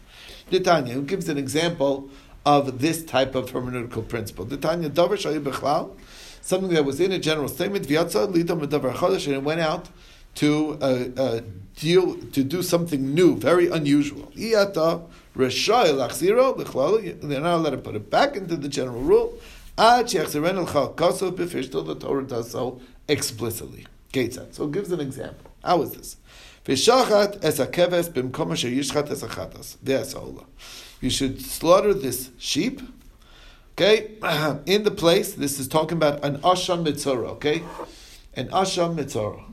Who 0.49 1.01
gives 1.01 1.27
an 1.27 1.37
example 1.37 2.09
of 2.45 2.79
this 2.79 3.03
type 3.03 3.35
of 3.35 3.51
hermeneutical 3.51 4.07
principle. 4.07 4.45
Titania, 4.45 4.89
davar 4.89 5.17
shayu 5.17 5.43
bechlal, 5.43 5.97
something 6.39 6.73
that 6.73 6.85
was 6.85 7.01
in 7.01 7.11
a 7.11 7.19
general 7.19 7.49
statement, 7.49 7.85
v'yatza 7.85 8.33
lidam 8.33 8.65
davar 8.65 8.93
chodesh, 8.93 9.27
and 9.27 9.35
it 9.35 9.43
went 9.43 9.59
out 9.59 9.89
to 10.35 10.77
uh, 10.81 11.03
uh, 11.17 11.41
deal 11.75 12.15
to 12.15 12.43
do 12.45 12.63
something 12.63 13.13
new, 13.13 13.35
very 13.35 13.67
unusual. 13.67 14.31
Iyata 14.37 15.03
reshay 15.35 15.87
lachziro 15.87 16.57
lechlal. 16.57 17.19
They're 17.19 17.41
not 17.41 17.55
allowed 17.55 17.71
to 17.71 17.77
put 17.79 17.95
it 17.95 18.09
back 18.09 18.37
into 18.37 18.55
the 18.55 18.69
general 18.69 19.01
rule. 19.01 19.37
Ad 19.77 20.05
shechzeren 20.05 20.55
el 20.55 20.93
kaso 20.93 21.31
b'fish 21.31 21.69
till 21.69 21.83
the 21.83 21.95
Torah 21.95 22.23
does 22.23 22.51
so 22.51 22.79
explicitly. 23.09 23.85
Ketzad. 24.13 24.53
So 24.53 24.63
it 24.65 24.71
gives 24.71 24.89
an 24.93 25.01
example. 25.01 25.46
How 25.67 25.81
is 25.81 25.91
this? 25.91 26.15
V'shachat 26.65 27.43
es 27.43 27.59
hakeves 27.59 28.09
b'mkom 28.09 28.53
asher 28.53 28.69
yishchat 28.69 29.11
es 29.11 29.21
hachatas. 29.21 29.75
Ve'asola. 29.79 30.45
You 31.01 31.09
should 31.09 31.41
slaughter 31.41 31.93
this 31.93 32.29
sheep, 32.37 32.81
okay, 33.73 34.11
in 34.65 34.83
the 34.83 34.91
place. 34.91 35.33
This 35.33 35.59
is 35.59 35.67
talking 35.67 35.97
about 35.97 36.23
an 36.23 36.37
asham 36.37 36.83
mitzvah, 36.83 37.11
okay, 37.35 37.63
an 38.33 38.47
asham 38.47 38.95
mitzvah. 38.95 39.43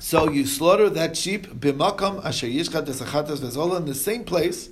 So 0.00 0.28
you 0.28 0.46
slaughter 0.46 0.90
that 0.90 1.16
sheep 1.16 1.46
b'makam 1.46 2.24
asher 2.24 2.48
yishchat 2.48 2.88
es 2.88 3.00
hachatas 3.00 3.38
ve'asola 3.38 3.76
in 3.76 3.86
the 3.86 3.94
same 3.94 4.24
place 4.24 4.68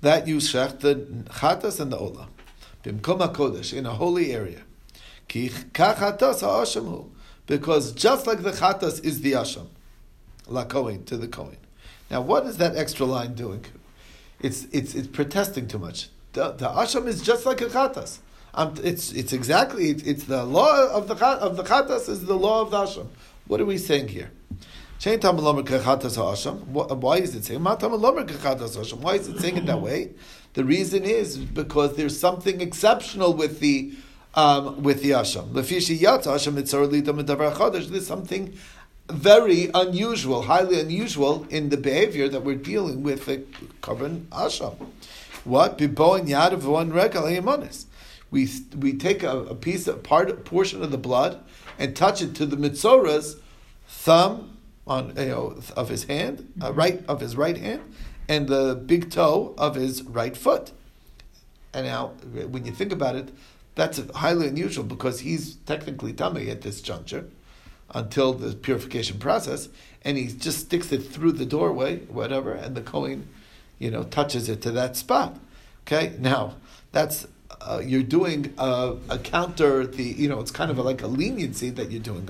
that 0.00 0.26
you 0.26 0.38
shech 0.38 0.80
the 0.80 0.96
chatas 1.30 1.78
and 1.78 1.92
the 1.92 1.96
ola, 1.96 2.26
b'mkom 2.82 3.20
hakodesh 3.20 3.72
in 3.72 3.86
a 3.86 3.92
holy 3.92 4.32
area. 4.32 4.62
Ki 5.28 5.48
kachatas 5.48 6.40
ha'asham 6.40 6.86
hu 6.86 7.12
because 7.46 7.92
just 7.92 8.26
like 8.26 8.42
the 8.42 8.52
chatas 8.52 9.04
is 9.04 9.20
the 9.20 9.32
asham, 9.32 9.66
la 10.48 10.64
kohen 10.64 11.04
to 11.04 11.16
the 11.16 11.28
kohen. 11.28 11.56
Now, 12.10 12.20
what 12.20 12.46
is 12.46 12.58
that 12.58 12.76
extra 12.76 13.06
line 13.06 13.34
doing? 13.34 13.64
It's 14.40 14.64
it's 14.72 14.94
it's 14.94 15.08
protesting 15.08 15.68
too 15.68 15.78
much. 15.78 16.08
The, 16.32 16.52
the 16.52 16.68
asham 16.68 17.06
is 17.06 17.22
just 17.22 17.46
like 17.46 17.60
a 17.60 17.66
chatas. 17.66 18.18
It's 18.82 19.12
it's 19.12 19.32
exactly 19.32 19.90
it's, 19.90 20.02
it's 20.02 20.24
the 20.24 20.44
law 20.44 20.88
of 20.88 21.08
the 21.08 21.14
of 21.14 21.56
the 21.56 21.62
chatas 21.62 22.08
is 22.08 22.26
the 22.26 22.36
law 22.36 22.62
of 22.62 22.70
the 22.70 22.78
asham. 22.78 23.08
What 23.46 23.60
are 23.60 23.66
we 23.66 23.78
saying 23.78 24.08
here? 24.08 24.30
Why 25.02 25.12
is 25.12 25.18
it 27.34 27.44
saying 27.44 27.62
Why 27.62 29.14
is 29.14 29.28
it 29.28 29.40
saying 29.40 29.56
it 29.58 29.66
that 29.66 29.80
way? 29.80 30.14
The 30.54 30.64
reason 30.64 31.04
is 31.04 31.36
because 31.36 31.96
there's 31.96 32.18
something 32.18 32.62
exceptional 32.62 33.34
with 33.34 33.60
the 33.60 33.92
um, 34.36 34.82
with 34.82 35.02
the 35.02 35.10
asham. 35.10 35.52
There's 37.90 38.06
something 38.06 38.58
very 39.08 39.70
unusual, 39.72 40.42
highly 40.42 40.80
unusual 40.80 41.46
in 41.48 41.70
the 41.70 41.76
behavior 41.76 42.28
that 42.28 42.42
we're 42.44 42.56
dealing 42.56 43.02
with 43.02 43.26
the 43.26 43.38
korban 43.80 44.26
asham. 44.26 44.76
What? 45.44 45.78
yad 45.78 46.52
of 46.52 46.66
one 46.66 46.90
We 48.30 48.48
we 48.76 48.92
take 48.94 49.22
a, 49.22 49.38
a 49.38 49.54
piece, 49.54 49.86
a 49.86 49.94
part, 49.94 50.30
a 50.30 50.34
portion 50.34 50.82
of 50.82 50.90
the 50.90 50.98
blood, 50.98 51.40
and 51.78 51.96
touch 51.96 52.20
it 52.20 52.34
to 52.36 52.46
the 52.46 52.56
mitzora's 52.56 53.36
thumb 53.86 54.58
on 54.86 55.14
you 55.16 55.26
know, 55.26 55.60
of 55.76 55.88
his 55.88 56.04
hand, 56.04 56.52
uh, 56.62 56.72
right 56.72 57.04
of 57.08 57.20
his 57.20 57.36
right 57.36 57.56
hand, 57.56 57.82
and 58.28 58.48
the 58.48 58.74
big 58.74 59.10
toe 59.10 59.54
of 59.56 59.76
his 59.76 60.02
right 60.02 60.36
foot. 60.36 60.72
And 61.72 61.86
now, 61.86 62.08
when 62.50 62.64
you 62.64 62.72
think 62.72 62.92
about 62.92 63.16
it, 63.16 63.30
that's 63.76 64.00
highly 64.16 64.48
unusual 64.48 64.84
because 64.84 65.20
he's 65.20 65.56
technically 65.66 66.12
tummy 66.12 66.50
at 66.50 66.62
this 66.62 66.80
juncture 66.80 67.26
until 67.94 68.32
the 68.32 68.56
purification 68.56 69.18
process, 69.18 69.68
and 70.02 70.18
he 70.18 70.26
just 70.26 70.60
sticks 70.60 70.90
it 70.90 70.98
through 70.98 71.32
the 71.32 71.46
doorway, 71.46 71.98
whatever, 72.06 72.52
and 72.52 72.74
the 72.74 72.80
Kohen, 72.80 73.28
you 73.78 73.90
know, 73.90 74.02
touches 74.02 74.48
it 74.48 74.60
to 74.62 74.72
that 74.72 74.96
spot. 74.96 75.38
Okay, 75.82 76.16
now 76.18 76.56
that's 76.90 77.28
uh, 77.60 77.80
you're 77.84 78.02
doing 78.02 78.52
a, 78.58 78.96
a, 79.08 79.18
counter 79.18 79.86
the 79.86 80.02
you 80.02 80.28
know 80.28 80.40
it's 80.40 80.50
kind 80.50 80.70
of 80.70 80.78
a, 80.78 80.82
like 80.82 81.02
a 81.02 81.06
leniency 81.06 81.70
that 81.70 81.90
you're 81.90 82.02
doing. 82.02 82.26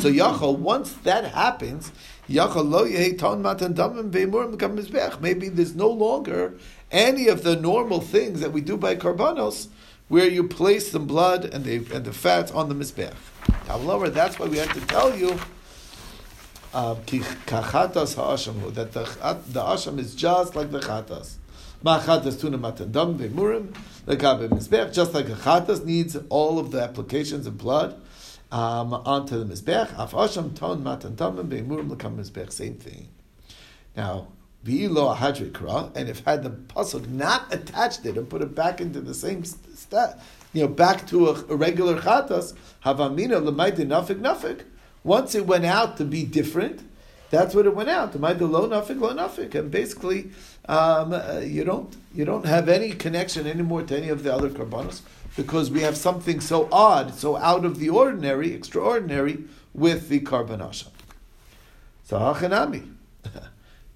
so 0.00 0.10
Yachol, 0.10 0.58
once 0.58 0.94
that 1.04 1.32
happens, 1.32 1.92
Yachol 2.28 2.68
lo 2.68 3.12
ton 3.16 3.42
matan 3.42 3.74
damim 3.74 4.10
be'emurim 4.10 5.20
Maybe 5.20 5.48
there's 5.48 5.76
no 5.76 5.88
longer 5.88 6.54
any 6.90 7.28
of 7.28 7.44
the 7.44 7.56
normal 7.56 8.00
things 8.00 8.40
that 8.40 8.52
we 8.52 8.62
do 8.62 8.76
by 8.76 8.96
karbanos 8.96 9.68
where 10.08 10.28
you 10.28 10.42
place 10.44 10.90
some 10.90 11.06
blood 11.06 11.44
and 11.44 11.64
the 11.64 11.76
and 11.94 12.04
the 12.04 12.12
fat 12.12 12.52
on 12.52 12.68
the 12.68 12.74
mizbech. 12.74 13.14
However, 13.66 14.08
that's 14.10 14.38
why 14.38 14.46
we 14.46 14.58
have 14.58 14.72
to 14.72 14.80
tell 14.86 15.16
you 15.16 15.38
uh, 16.74 16.94
ha'asham 16.94 18.74
that 18.74 18.92
the 18.92 19.04
the 19.48 19.60
asham 19.60 19.98
is 19.98 20.14
just 20.14 20.56
like 20.56 20.70
the 20.70 20.80
chatas. 20.80 21.34
Ma'chatas 21.84 22.40
tuna 22.40 22.58
matandam 22.58 23.16
ve'murim 23.16 23.74
lekabe 24.06 24.48
mizbech. 24.48 24.92
Just 24.92 25.14
like 25.14 25.28
a 25.28 25.34
chatas 25.34 25.84
needs 25.84 26.16
all 26.28 26.58
of 26.58 26.70
the 26.70 26.82
applications 26.82 27.46
of 27.46 27.56
blood 27.56 28.00
um, 28.50 28.92
onto 28.92 29.42
the 29.42 29.54
mizbech. 29.54 29.92
Af 29.98 30.12
asham 30.12 30.54
ton 30.56 30.82
ve'murim 30.82 31.88
mizbech. 32.16 32.52
Same 32.52 32.74
thing. 32.74 33.08
Now 33.96 34.28
V'ilo 34.68 35.16
hadrikra, 35.16 35.96
and 35.96 36.08
if 36.08 36.24
had 36.24 36.42
the 36.42 36.50
pasuk 36.50 37.08
not 37.08 37.52
attached 37.52 38.04
it 38.04 38.18
and 38.18 38.28
put 38.28 38.42
it 38.42 38.54
back 38.54 38.80
into 38.80 39.00
the 39.00 39.14
same 39.14 39.42
stat, 39.44 40.20
you 40.52 40.62
know, 40.62 40.68
back 40.68 41.06
to 41.06 41.28
a, 41.28 41.56
regular 41.56 41.98
chatas, 41.98 42.54
havamina 42.84 43.42
l'mayde 43.42 43.86
nafik 43.86 44.20
nafik. 44.20 44.64
Once 45.02 45.34
it 45.34 45.46
went 45.46 45.64
out 45.64 45.96
to 45.96 46.04
be 46.04 46.24
different, 46.24 46.82
that's 47.30 47.54
what 47.54 47.64
it 47.64 47.74
went 47.74 47.88
out. 47.88 48.12
Mayde 48.12 48.40
lo 48.40 48.68
nafik 48.68 49.00
lo 49.00 49.14
nafik, 49.14 49.54
and 49.54 49.70
basically, 49.70 50.30
um, 50.68 51.14
uh, 51.14 51.40
you 51.42 51.64
don't 51.64 51.96
you 52.14 52.26
don't 52.26 52.44
have 52.44 52.68
any 52.68 52.90
connection 52.90 53.46
anymore 53.46 53.82
to 53.84 53.96
any 53.96 54.10
of 54.10 54.22
the 54.22 54.34
other 54.34 54.50
karbanos 54.50 55.00
because 55.36 55.70
we 55.70 55.80
have 55.80 55.96
something 55.96 56.40
so 56.40 56.68
odd, 56.70 57.14
so 57.14 57.36
out 57.36 57.64
of 57.64 57.78
the 57.78 57.88
ordinary, 57.88 58.52
extraordinary 58.52 59.44
with 59.72 60.08
the 60.08 60.20
karbanasha. 60.20 60.88
So 62.04 62.18
hachanami. 62.18 62.97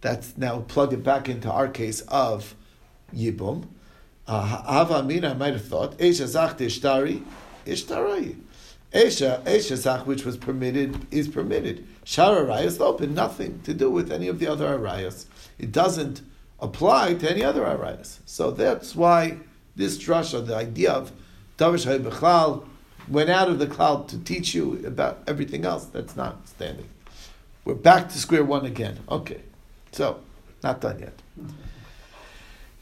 That's 0.03 0.37
now 0.37 0.61
plug 0.61 0.93
it 0.93 1.03
back 1.03 1.29
into 1.29 1.51
our 1.51 1.69
case 1.69 2.03
of 2.03 2.55
Yibum. 3.15 3.69
Uh, 4.27 4.43
Hava 4.45 4.97
Amina, 4.97 5.35
might 5.35 5.55
have 5.55 5.65
thought, 5.65 5.97
Esha 5.99 6.27
Zach 6.27 6.59
Ishtari, 6.59 7.25
Ishtarai. 7.67 8.37
Esha, 8.93 9.43
Esha 9.45 9.77
Zach, 9.77 10.07
which 10.07 10.25
was 10.25 10.37
permitted, 10.37 11.07
is 11.11 11.29
permitted. 11.29 11.87
Shara 12.05 12.47
Arayas, 12.47 12.81
open, 12.81 13.15
nothing 13.15 13.61
to 13.63 13.73
do 13.73 13.91
with 13.91 14.13
any 14.13 14.29
of 14.29 14.39
the 14.39 14.47
other 14.47 14.77
Arayas. 14.77 15.27
It 15.59 15.73
doesn't 15.73 16.21
apply 16.61 17.15
to 17.15 17.31
any 17.31 17.43
other 17.43 17.63
Arayas. 17.63 18.19
So 18.27 18.51
that's 18.51 18.95
why 18.95 19.39
this 19.77 19.99
drasha, 19.99 20.47
the 20.47 20.57
idea 20.57 20.93
of 20.93 21.13
Davish 21.59 21.87
Bechlal, 21.87 22.67
went 23.09 23.31
out 23.31 23.49
of 23.49 23.59
the 23.59 23.67
cloud 23.67 24.09
to 24.09 24.19
teach 24.19 24.55
you 24.55 24.85
about 24.85 25.23
everything 25.27 25.65
else. 25.65 25.87
That's 25.87 26.17
not 26.17 26.49
standing. 26.49 26.89
We're 27.65 27.75
back 27.75 28.09
to 28.11 28.19
square 28.19 28.45
one 28.45 28.67
again. 28.67 28.99
Okay. 29.09 29.41
So, 29.93 30.21
not 30.63 30.81
done 30.81 30.99
yet. 30.99 31.23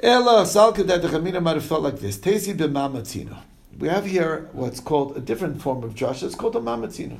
Ella 0.03 0.45
salka 0.45 0.87
that 0.87 1.03
the 1.03 1.09
Chamina 1.09 1.43
might 1.43 1.57
have 1.57 1.65
felt 1.65 1.83
like 1.83 1.99
this. 1.99 2.17
Tesi 2.17 2.55
b'mamatzino. 2.55 3.37
We 3.79 3.89
have 3.89 4.07
here 4.07 4.49
what's 4.53 4.81
called 4.81 5.17
a 5.17 5.21
different 5.21 5.61
form 5.61 5.83
of 5.83 5.95
drasha. 5.95 6.25
It's 6.25 6.35
called 6.35 6.57
a 6.57 6.61
mamatzino. 6.61 7.19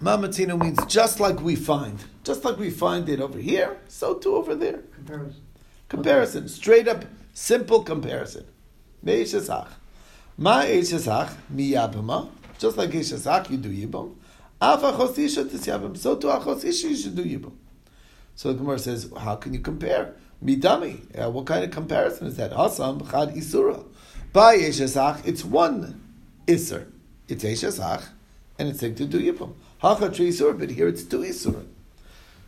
Mamatzino 0.00 0.58
means 0.58 0.78
just 0.86 1.20
like 1.20 1.40
we 1.40 1.54
find, 1.54 2.02
just 2.24 2.44
like 2.44 2.58
we 2.58 2.70
find 2.70 3.08
it 3.08 3.20
over 3.20 3.38
here, 3.38 3.76
so 3.86 4.14
too 4.14 4.34
over 4.34 4.54
there. 4.54 4.78
Comparison. 4.94 5.42
Comparison, 5.88 6.48
straight 6.48 6.88
up, 6.88 7.04
simple 7.34 7.82
comparison. 7.82 8.46
Meishesach. 9.04 9.68
Ma 10.38 10.62
Eishesach 10.62 11.34
miyabama. 11.54 12.30
Just 12.58 12.78
like 12.78 12.90
Eishesach, 12.90 13.50
you 13.50 13.58
do 13.58 13.68
yibam. 13.68 14.14
Afa 14.60 14.92
chosisha 14.92 15.44
tisyabam. 15.44 15.96
So 15.96 16.16
too 16.16 16.28
achosisha, 16.28 16.90
you 16.90 16.96
should 16.96 17.16
do 17.16 17.24
yibam. 17.24 17.52
So 18.36 18.52
the 18.52 18.58
Gemara 18.58 18.78
says, 18.78 19.12
how 19.18 19.36
can 19.36 19.54
you 19.54 19.60
compare? 19.60 20.14
Midami. 20.44 21.00
Uh, 21.18 21.30
what 21.30 21.46
kind 21.46 21.64
of 21.64 21.70
comparison 21.70 22.26
is 22.26 22.36
that? 22.36 22.52
Asam 22.52 23.10
chad 23.10 23.34
isura. 23.34 23.84
By 24.32 24.56
Eishesach, 24.56 25.26
it's 25.26 25.44
one 25.44 26.00
iser. 26.48 26.86
It's 27.28 27.44
Eishesach, 27.44 28.04
and 28.58 28.68
it's 28.68 28.80
saying 28.80 28.94
to 28.96 29.04
do 29.04 29.20
yibam. 29.20 29.54
Hacha 29.78 30.10
tri 30.10 30.30
but 30.52 30.70
here 30.70 30.88
it's 30.88 31.04
two 31.04 31.20
isur. 31.20 31.66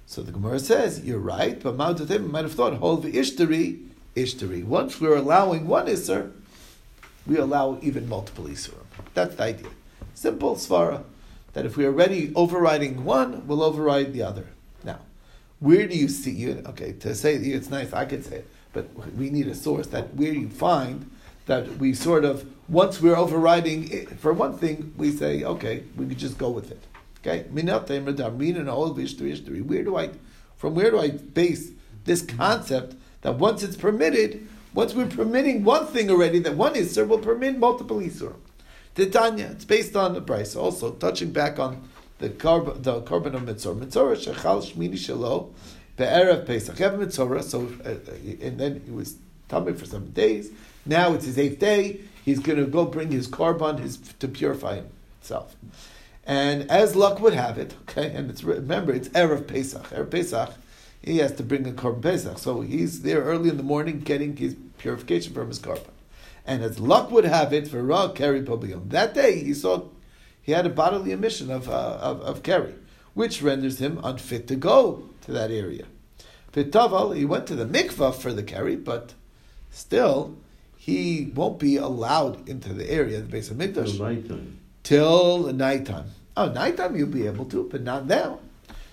So 0.06 0.22
the 0.22 0.32
Gemara 0.32 0.58
says, 0.58 1.04
you're 1.04 1.18
right, 1.18 1.58
but 1.62 1.76
Ma'utatim 1.76 2.30
might 2.30 2.44
have 2.44 2.52
thought, 2.52 2.74
hold 2.74 3.02
the 3.02 3.12
ishtari. 3.12 3.88
Once 4.64 5.00
we're 5.00 5.16
allowing 5.16 5.66
one 5.66 5.86
isser, 5.86 6.32
we 7.26 7.38
allow 7.38 7.78
even 7.80 8.08
multiple 8.08 8.44
isurim. 8.44 8.84
That's 9.14 9.36
the 9.36 9.44
idea. 9.44 9.70
Simple 10.12 10.56
svara, 10.56 11.04
that 11.52 11.66
if 11.66 11.76
we're 11.76 11.88
already 11.88 12.32
overriding 12.34 13.04
one, 13.04 13.46
we'll 13.46 13.62
override 13.62 14.12
the 14.12 14.22
other. 14.22 14.46
Now, 14.84 15.00
where 15.60 15.86
do 15.86 15.96
you 15.96 16.08
see 16.08 16.32
you? 16.32 16.62
Okay, 16.66 16.92
to 16.92 17.14
say 17.14 17.36
it's 17.36 17.70
nice, 17.70 17.92
I 17.92 18.04
could 18.04 18.24
say 18.24 18.36
it, 18.36 18.48
but 18.72 18.88
we 19.16 19.30
need 19.30 19.48
a 19.48 19.54
source 19.54 19.86
that 19.88 20.14
where 20.14 20.32
you 20.32 20.48
find 20.48 21.10
that 21.46 21.76
we 21.78 21.92
sort 21.92 22.24
of 22.24 22.46
once 22.68 23.00
we're 23.00 23.16
overriding 23.16 23.90
it, 23.92 24.18
for 24.18 24.32
one 24.32 24.56
thing, 24.56 24.94
we 24.96 25.10
say 25.10 25.44
okay, 25.44 25.84
we 25.96 26.06
could 26.06 26.18
just 26.18 26.38
go 26.38 26.48
with 26.50 26.70
it. 26.70 26.82
Okay, 27.20 27.42
where 27.50 27.62
do 29.84 29.96
I, 29.96 30.10
from 30.56 30.74
where 30.74 30.90
do 30.90 30.98
I 30.98 31.10
base 31.10 31.70
this 32.04 32.22
concept 32.22 32.96
that 33.20 33.38
once 33.38 33.62
it's 33.62 33.76
permitted, 33.76 34.48
once 34.74 34.94
we're 34.94 35.06
permitting 35.06 35.62
one 35.64 35.86
thing 35.86 36.10
already, 36.10 36.38
that 36.40 36.56
one 36.56 36.74
isur 36.74 37.06
will 37.06 37.18
permit 37.18 37.58
multiple 37.58 37.98
isur. 37.98 38.34
Titania, 38.94 39.48
it's 39.52 39.64
based 39.64 39.96
on 39.96 40.12
the 40.12 40.20
price. 40.20 40.54
Also, 40.54 40.92
touching 40.92 41.30
back 41.30 41.58
on 41.58 41.88
the 42.18 42.28
carb, 42.28 42.82
the 42.82 43.00
korban 43.02 43.34
of 43.34 43.44
mitzvah, 43.44 43.74
mitzvah 43.74 44.16
shechal 44.16 44.62
shmini 44.62 44.94
shelo 44.94 45.52
be'erev 45.96 46.46
pesach. 46.46 46.78
You 46.78 46.84
have 46.84 47.12
so 47.12 47.68
uh, 47.84 47.94
and 48.40 48.60
then 48.60 48.82
he 48.84 48.90
was 48.90 49.16
tummy 49.48 49.72
for 49.72 49.86
seven 49.86 50.12
days. 50.12 50.50
Now 50.84 51.14
it's 51.14 51.24
his 51.24 51.38
eighth 51.38 51.58
day. 51.58 52.00
He's 52.24 52.38
going 52.38 52.58
to 52.58 52.66
go 52.66 52.84
bring 52.84 53.10
his 53.10 53.28
korban 53.28 53.78
his 53.78 53.96
to 53.96 54.28
purify 54.28 54.82
himself. 55.20 55.56
And 56.24 56.70
as 56.70 56.94
luck 56.94 57.20
would 57.20 57.34
have 57.34 57.58
it, 57.58 57.74
okay, 57.82 58.14
and 58.14 58.30
it's 58.30 58.44
remember 58.44 58.92
it's 58.92 59.08
erev 59.08 59.48
pesach. 59.48 59.88
Erev 59.90 60.10
pesach, 60.10 60.50
he 61.00 61.18
has 61.18 61.32
to 61.32 61.42
bring 61.42 61.66
a 61.66 61.72
korban 61.72 62.02
pesach, 62.02 62.38
so 62.38 62.60
he's 62.60 63.02
there 63.02 63.22
early 63.22 63.48
in 63.48 63.56
the 63.56 63.62
morning 63.62 64.00
getting 64.00 64.36
his 64.36 64.54
purification 64.78 65.32
from 65.32 65.48
his 65.48 65.58
korban. 65.58 65.88
And 66.46 66.62
as 66.62 66.80
luck 66.80 67.10
would 67.10 67.24
have 67.24 67.52
it, 67.52 67.68
for 67.68 67.82
Ra 67.82 68.08
Keri 68.08 68.42
Pobiyom, 68.42 68.90
that 68.90 69.14
day 69.14 69.42
he 69.42 69.54
saw 69.54 69.84
he 70.42 70.52
had 70.52 70.66
a 70.66 70.70
bodily 70.70 71.12
emission 71.12 71.50
of, 71.50 71.68
uh, 71.68 71.98
of, 72.00 72.20
of 72.22 72.42
Keri, 72.42 72.74
which 73.14 73.42
renders 73.42 73.78
him 73.78 74.00
unfit 74.02 74.48
to 74.48 74.56
go 74.56 75.08
to 75.22 75.32
that 75.32 75.50
area. 75.52 75.84
Pitaval, 76.52 77.16
he 77.16 77.24
went 77.24 77.46
to 77.46 77.54
the 77.54 77.64
mikvah 77.64 78.14
for 78.14 78.32
the 78.32 78.42
Keri, 78.42 78.76
but 78.76 79.14
still 79.70 80.36
he 80.76 81.30
won't 81.34 81.60
be 81.60 81.76
allowed 81.76 82.48
into 82.48 82.72
the 82.72 82.90
area 82.90 83.20
the 83.20 83.26
base 83.26 83.50
of 83.50 83.56
Mikdash 83.56 84.00
nighttime. 84.00 84.58
till 84.82 85.52
nighttime. 85.52 86.06
Oh, 86.36 86.48
nighttime 86.48 86.96
you'll 86.96 87.08
be 87.08 87.26
able 87.26 87.44
to, 87.46 87.68
but 87.70 87.82
not 87.82 88.06
now. 88.06 88.40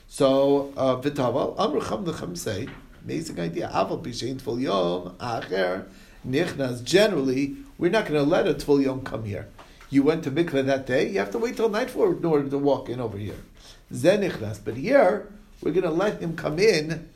So, 0.08 0.72
Vitaval, 0.76 1.56
v'taval, 1.56 1.60
Amr 1.60 2.14
Cham 2.14 2.36
say, 2.36 2.68
amazing 3.04 3.40
idea, 3.40 3.70
Aval 3.74 4.04
Pishein 4.04 4.40
Tvul 4.40 4.62
Yom, 4.62 5.16
Acher, 5.20 5.86
Nichnas, 6.27 6.84
generally, 6.84 7.55
we're 7.77 7.91
not 7.91 8.05
going 8.05 8.21
to 8.21 8.29
let 8.29 8.47
a 8.47 8.53
Tvul 8.53 8.84
Yom 8.84 9.01
come 9.01 9.25
here. 9.25 9.47
You 9.89 10.03
went 10.03 10.23
to 10.25 10.32
mikveh 10.32 10.65
that 10.65 10.86
day, 10.86 11.10
you 11.10 11.19
have 11.19 11.32
to 11.32 11.39
wait 11.39 11.55
till 11.55 11.69
nightfall 11.69 12.12
in 12.12 12.25
order 12.25 12.49
to 12.49 12.58
walk 12.58 12.89
in 12.89 12.99
over 12.99 13.17
here. 13.17 13.38
Zen 13.93 14.21
Nichnas. 14.21 14.60
But 14.63 14.75
here, 14.75 15.27
we're 15.62 15.71
going 15.71 15.84
to 15.84 15.89
let 15.89 16.21
him 16.21 16.36
come 16.36 16.60
in, 16.60 17.10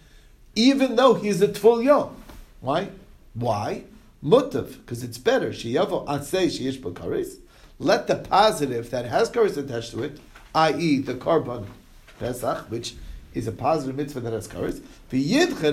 even 0.56 0.96
though 0.96 1.14
he's 1.14 1.42
a 1.42 1.48
Tvul 1.48 1.84
Yom. 1.84 2.16
Why? 2.62 2.90
Why? 3.34 3.84
Mutav, 4.24 4.78
because 4.78 5.04
it's 5.04 5.18
better. 5.18 5.50
Sheyavo 5.50 6.06
Asay 6.08 6.48
Sheyesh 6.48 6.80
Bakaris. 6.80 7.38
Let 7.80 8.08
the 8.08 8.16
positive 8.16 8.90
that 8.92 9.06
has 9.06 9.30
karis 9.30 9.58
attached 9.58 9.92
to 9.92 10.04
it, 10.04 10.20
i.e., 10.56 11.00
the 11.00 11.16
korban 11.16 11.66
Pesach, 12.20 12.70
which 12.70 12.96
is 13.34 13.48
a 13.48 13.52
positive 13.52 13.96
mitzvah 13.96 14.20
that 14.22 14.34
has 14.34 14.48
karis, 14.48 14.82
the 15.10 15.22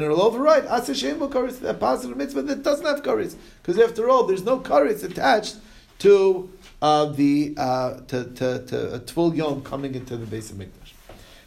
will 0.09 0.23
override 0.23 0.64
Asay 0.64 0.94
Sheyesh 0.94 1.18
Bakaris, 1.18 1.62
a 1.62 1.75
positive 1.75 2.16
mitzvah 2.16 2.42
that 2.42 2.62
doesn't 2.62 2.87
have 2.87 3.03
karis. 3.03 3.37
Because 3.62 3.79
after 3.79 4.09
all, 4.09 4.25
there's 4.25 4.44
no 4.44 4.61
karis 4.61 5.05
attached 5.05 5.57
to 6.01 6.51
uh, 6.83 7.07
the 7.07 7.55
uh, 7.57 8.01
to, 8.09 8.25
to, 8.25 8.64
to 8.66 8.94
a 8.94 9.01
tvul 9.01 9.64
coming 9.64 9.94
into 9.94 10.16
the 10.16 10.27
base 10.27 10.51
of 10.51 10.57
Mikdash. 10.57 10.92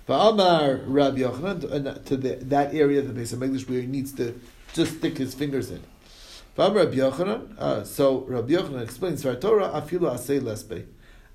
Va'amar 0.08 0.84
Rabbi 0.86 1.20
Yochanan 1.20 2.06
to 2.06 2.18
the, 2.18 2.36
that 2.36 2.74
area 2.74 3.00
of 3.00 3.08
the 3.08 3.14
base 3.14 3.34
of 3.34 3.40
Mikdash 3.40 3.68
where 3.70 3.82
he 3.82 3.88
needs 3.88 4.12
to 4.14 4.40
just 4.74 4.98
stick 4.98 5.18
his 5.18 5.34
fingers 5.34 5.72
in. 5.72 5.82
V'amar 6.58 6.76
Rabbi 6.76 6.96
Yochanan. 6.96 7.58
Uh, 7.58 7.84
so 7.84 8.20
Rabbi 8.22 8.54
Yochanan 8.54 8.84
explains 8.84 9.24
Torah 9.24 9.70
afilu 9.70 10.12
asay 10.14 10.40
lesbe. 10.40 10.86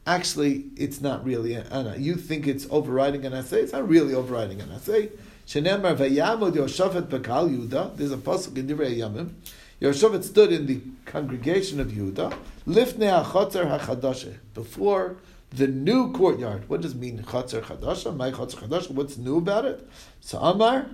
Actually, 0.09 0.65
it's 0.75 1.03
not 1.03 1.23
really 1.23 1.53
an. 1.53 2.03
You 2.03 2.15
think 2.15 2.47
it's 2.47 2.67
overriding 2.71 3.27
an 3.27 3.35
asay. 3.35 3.65
It's 3.65 3.73
not 3.73 3.87
really 3.87 4.15
overriding 4.15 4.59
an 4.63 4.71
asay. 4.71 5.11
Shenemar 5.47 5.95
vayamod 5.99 6.53
Yehoshafat 6.55 7.09
bekal 7.09 7.51
Yuda. 7.55 7.95
There's 7.95 8.13
a 8.13 8.17
pasuk 8.17 8.57
in 8.57 8.67
Divrei 8.69 8.97
Yamim. 8.97 9.35
Stood 10.25 10.51
in 10.51 10.65
the 10.65 10.81
congregation 11.05 11.79
of 11.79 11.89
Yehuda, 11.89 12.33
lifnei 12.67 13.23
hachotzer 13.23 13.79
hachadashe, 13.79 14.39
before 14.55 15.19
the 15.51 15.67
new 15.67 16.11
courtyard. 16.13 16.67
What 16.71 16.81
does 16.81 16.95
mean 16.95 17.19
chotzer 17.19 17.61
chadasha? 17.63 18.17
My 18.17 18.31
chotzer 18.31 18.67
chadasha. 18.67 18.91
What's 18.93 19.19
new 19.19 19.37
about 19.37 19.67
it? 19.67 19.87
So 20.21 20.39
Amar 20.39 20.87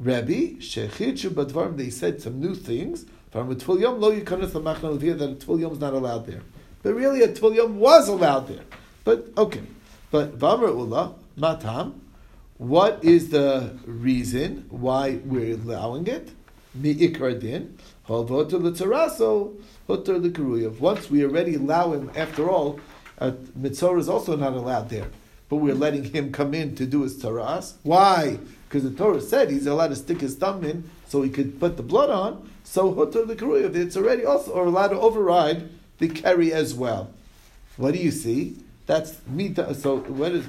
Rebbe 0.00 0.56
shechichu 0.60 1.28
badvarim. 1.28 1.76
They 1.76 1.90
said 1.90 2.22
some 2.22 2.40
new 2.40 2.54
things. 2.54 3.04
From 3.30 3.50
a 3.50 3.54
yom 3.54 4.00
lo 4.00 4.12
levia 4.12 5.18
that 5.18 5.46
a 5.46 5.58
yom 5.58 5.72
is 5.72 5.78
not 5.78 5.92
allowed 5.92 6.24
there. 6.26 6.40
But 6.82 6.94
really, 6.94 7.22
a 7.22 7.28
tvul 7.28 7.54
yom 7.54 7.78
was 7.78 8.08
allowed 8.08 8.48
there. 8.48 8.64
But 9.04 9.28
okay. 9.36 9.62
But 10.10 10.38
v'amar 10.38 11.14
matam. 11.36 12.00
What 12.58 13.02
is 13.02 13.30
the 13.30 13.76
reason 13.86 14.66
why 14.70 15.18
we're 15.24 15.54
allowing 15.54 16.06
it? 16.06 16.30
Mi'ikar. 16.74 17.68
Once 20.80 21.10
we 21.10 21.24
already 21.24 21.54
allow 21.54 21.92
him, 21.92 22.10
after 22.14 22.48
all, 22.48 22.80
uh, 23.18 23.32
mitzvah 23.54 23.96
is 23.98 24.08
also 24.08 24.36
not 24.36 24.52
allowed 24.52 24.88
there. 24.88 25.08
But 25.48 25.56
we're 25.56 25.74
letting 25.74 26.04
him 26.04 26.32
come 26.32 26.54
in 26.54 26.74
to 26.76 26.86
do 26.86 27.02
his 27.02 27.18
taras. 27.18 27.74
Why? 27.82 28.38
Because 28.68 28.84
the 28.84 28.90
Torah 28.90 29.20
said 29.20 29.50
he's 29.50 29.66
allowed 29.66 29.88
to 29.88 29.96
stick 29.96 30.20
his 30.20 30.34
thumb 30.36 30.64
in 30.64 30.88
so 31.06 31.22
he 31.22 31.30
could 31.30 31.60
put 31.60 31.76
the 31.76 31.82
blood 31.82 32.10
on. 32.10 32.48
So 32.64 32.94
hutter 32.94 33.24
l'karuyav, 33.24 33.74
it's 33.76 33.96
already 33.96 34.24
also 34.24 34.66
allowed 34.66 34.88
to 34.88 35.00
override 35.00 35.68
the 36.02 36.08
carry 36.08 36.52
as 36.52 36.74
well. 36.74 37.10
What 37.76 37.94
do 37.94 37.98
you 37.98 38.10
see? 38.10 38.56
That's 38.86 39.16
mita. 39.26 39.74
So 39.74 39.98
what 39.98 40.32
is 40.32 40.46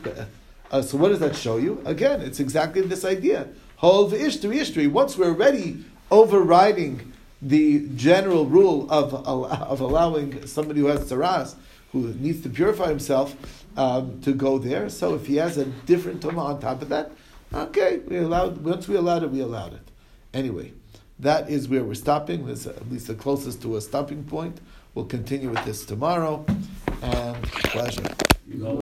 uh, 0.71 0.81
so? 0.81 0.97
What 0.97 1.09
does 1.09 1.19
that 1.19 1.35
show 1.35 1.57
you? 1.57 1.81
Again, 1.85 2.21
it's 2.21 2.39
exactly 2.39 2.81
this 2.81 3.05
idea. 3.05 3.47
Hol 3.77 4.09
v'ishtri 4.09 4.59
ishtri. 4.59 4.91
Once 4.91 5.17
we're 5.17 5.31
ready, 5.31 5.85
overriding 6.09 7.13
the 7.41 7.87
general 7.95 8.45
rule 8.45 8.89
of, 8.89 9.13
of 9.13 9.79
allowing 9.79 10.45
somebody 10.47 10.79
who 10.81 10.87
has 10.87 11.11
tzaras, 11.11 11.55
who 11.91 12.13
needs 12.15 12.41
to 12.41 12.49
purify 12.49 12.87
himself, 12.87 13.35
um, 13.77 14.21
to 14.21 14.33
go 14.33 14.57
there. 14.57 14.89
So 14.89 15.15
if 15.15 15.27
he 15.27 15.35
has 15.37 15.57
a 15.57 15.65
different 15.65 16.21
tuma 16.21 16.39
on 16.39 16.59
top 16.59 16.81
of 16.81 16.89
that, 16.89 17.11
Okay, 17.53 17.99
we 18.07 18.17
allowed. 18.17 18.63
Once 18.63 18.87
we 18.87 18.95
allowed 18.95 19.21
it, 19.23 19.29
we 19.29 19.39
allowed 19.39 19.73
it. 19.73 19.87
Anyway, 20.33 20.73
that 21.19 21.51
is 21.51 21.69
where 21.69 21.83
we're 21.83 21.93
stopping. 21.93 22.47
This 22.47 22.61
is 22.61 22.67
at 22.67 22.91
least 22.91 23.07
the 23.07 23.13
closest 23.13 23.61
to 23.61 23.77
a 23.77 23.81
stopping 23.81 24.23
point. 24.23 24.59
We'll 24.95 25.05
continue 25.05 25.49
with 25.49 25.65
this 25.65 25.85
tomorrow. 25.85 26.45
And 27.01 27.43
pleasure. 27.43 28.03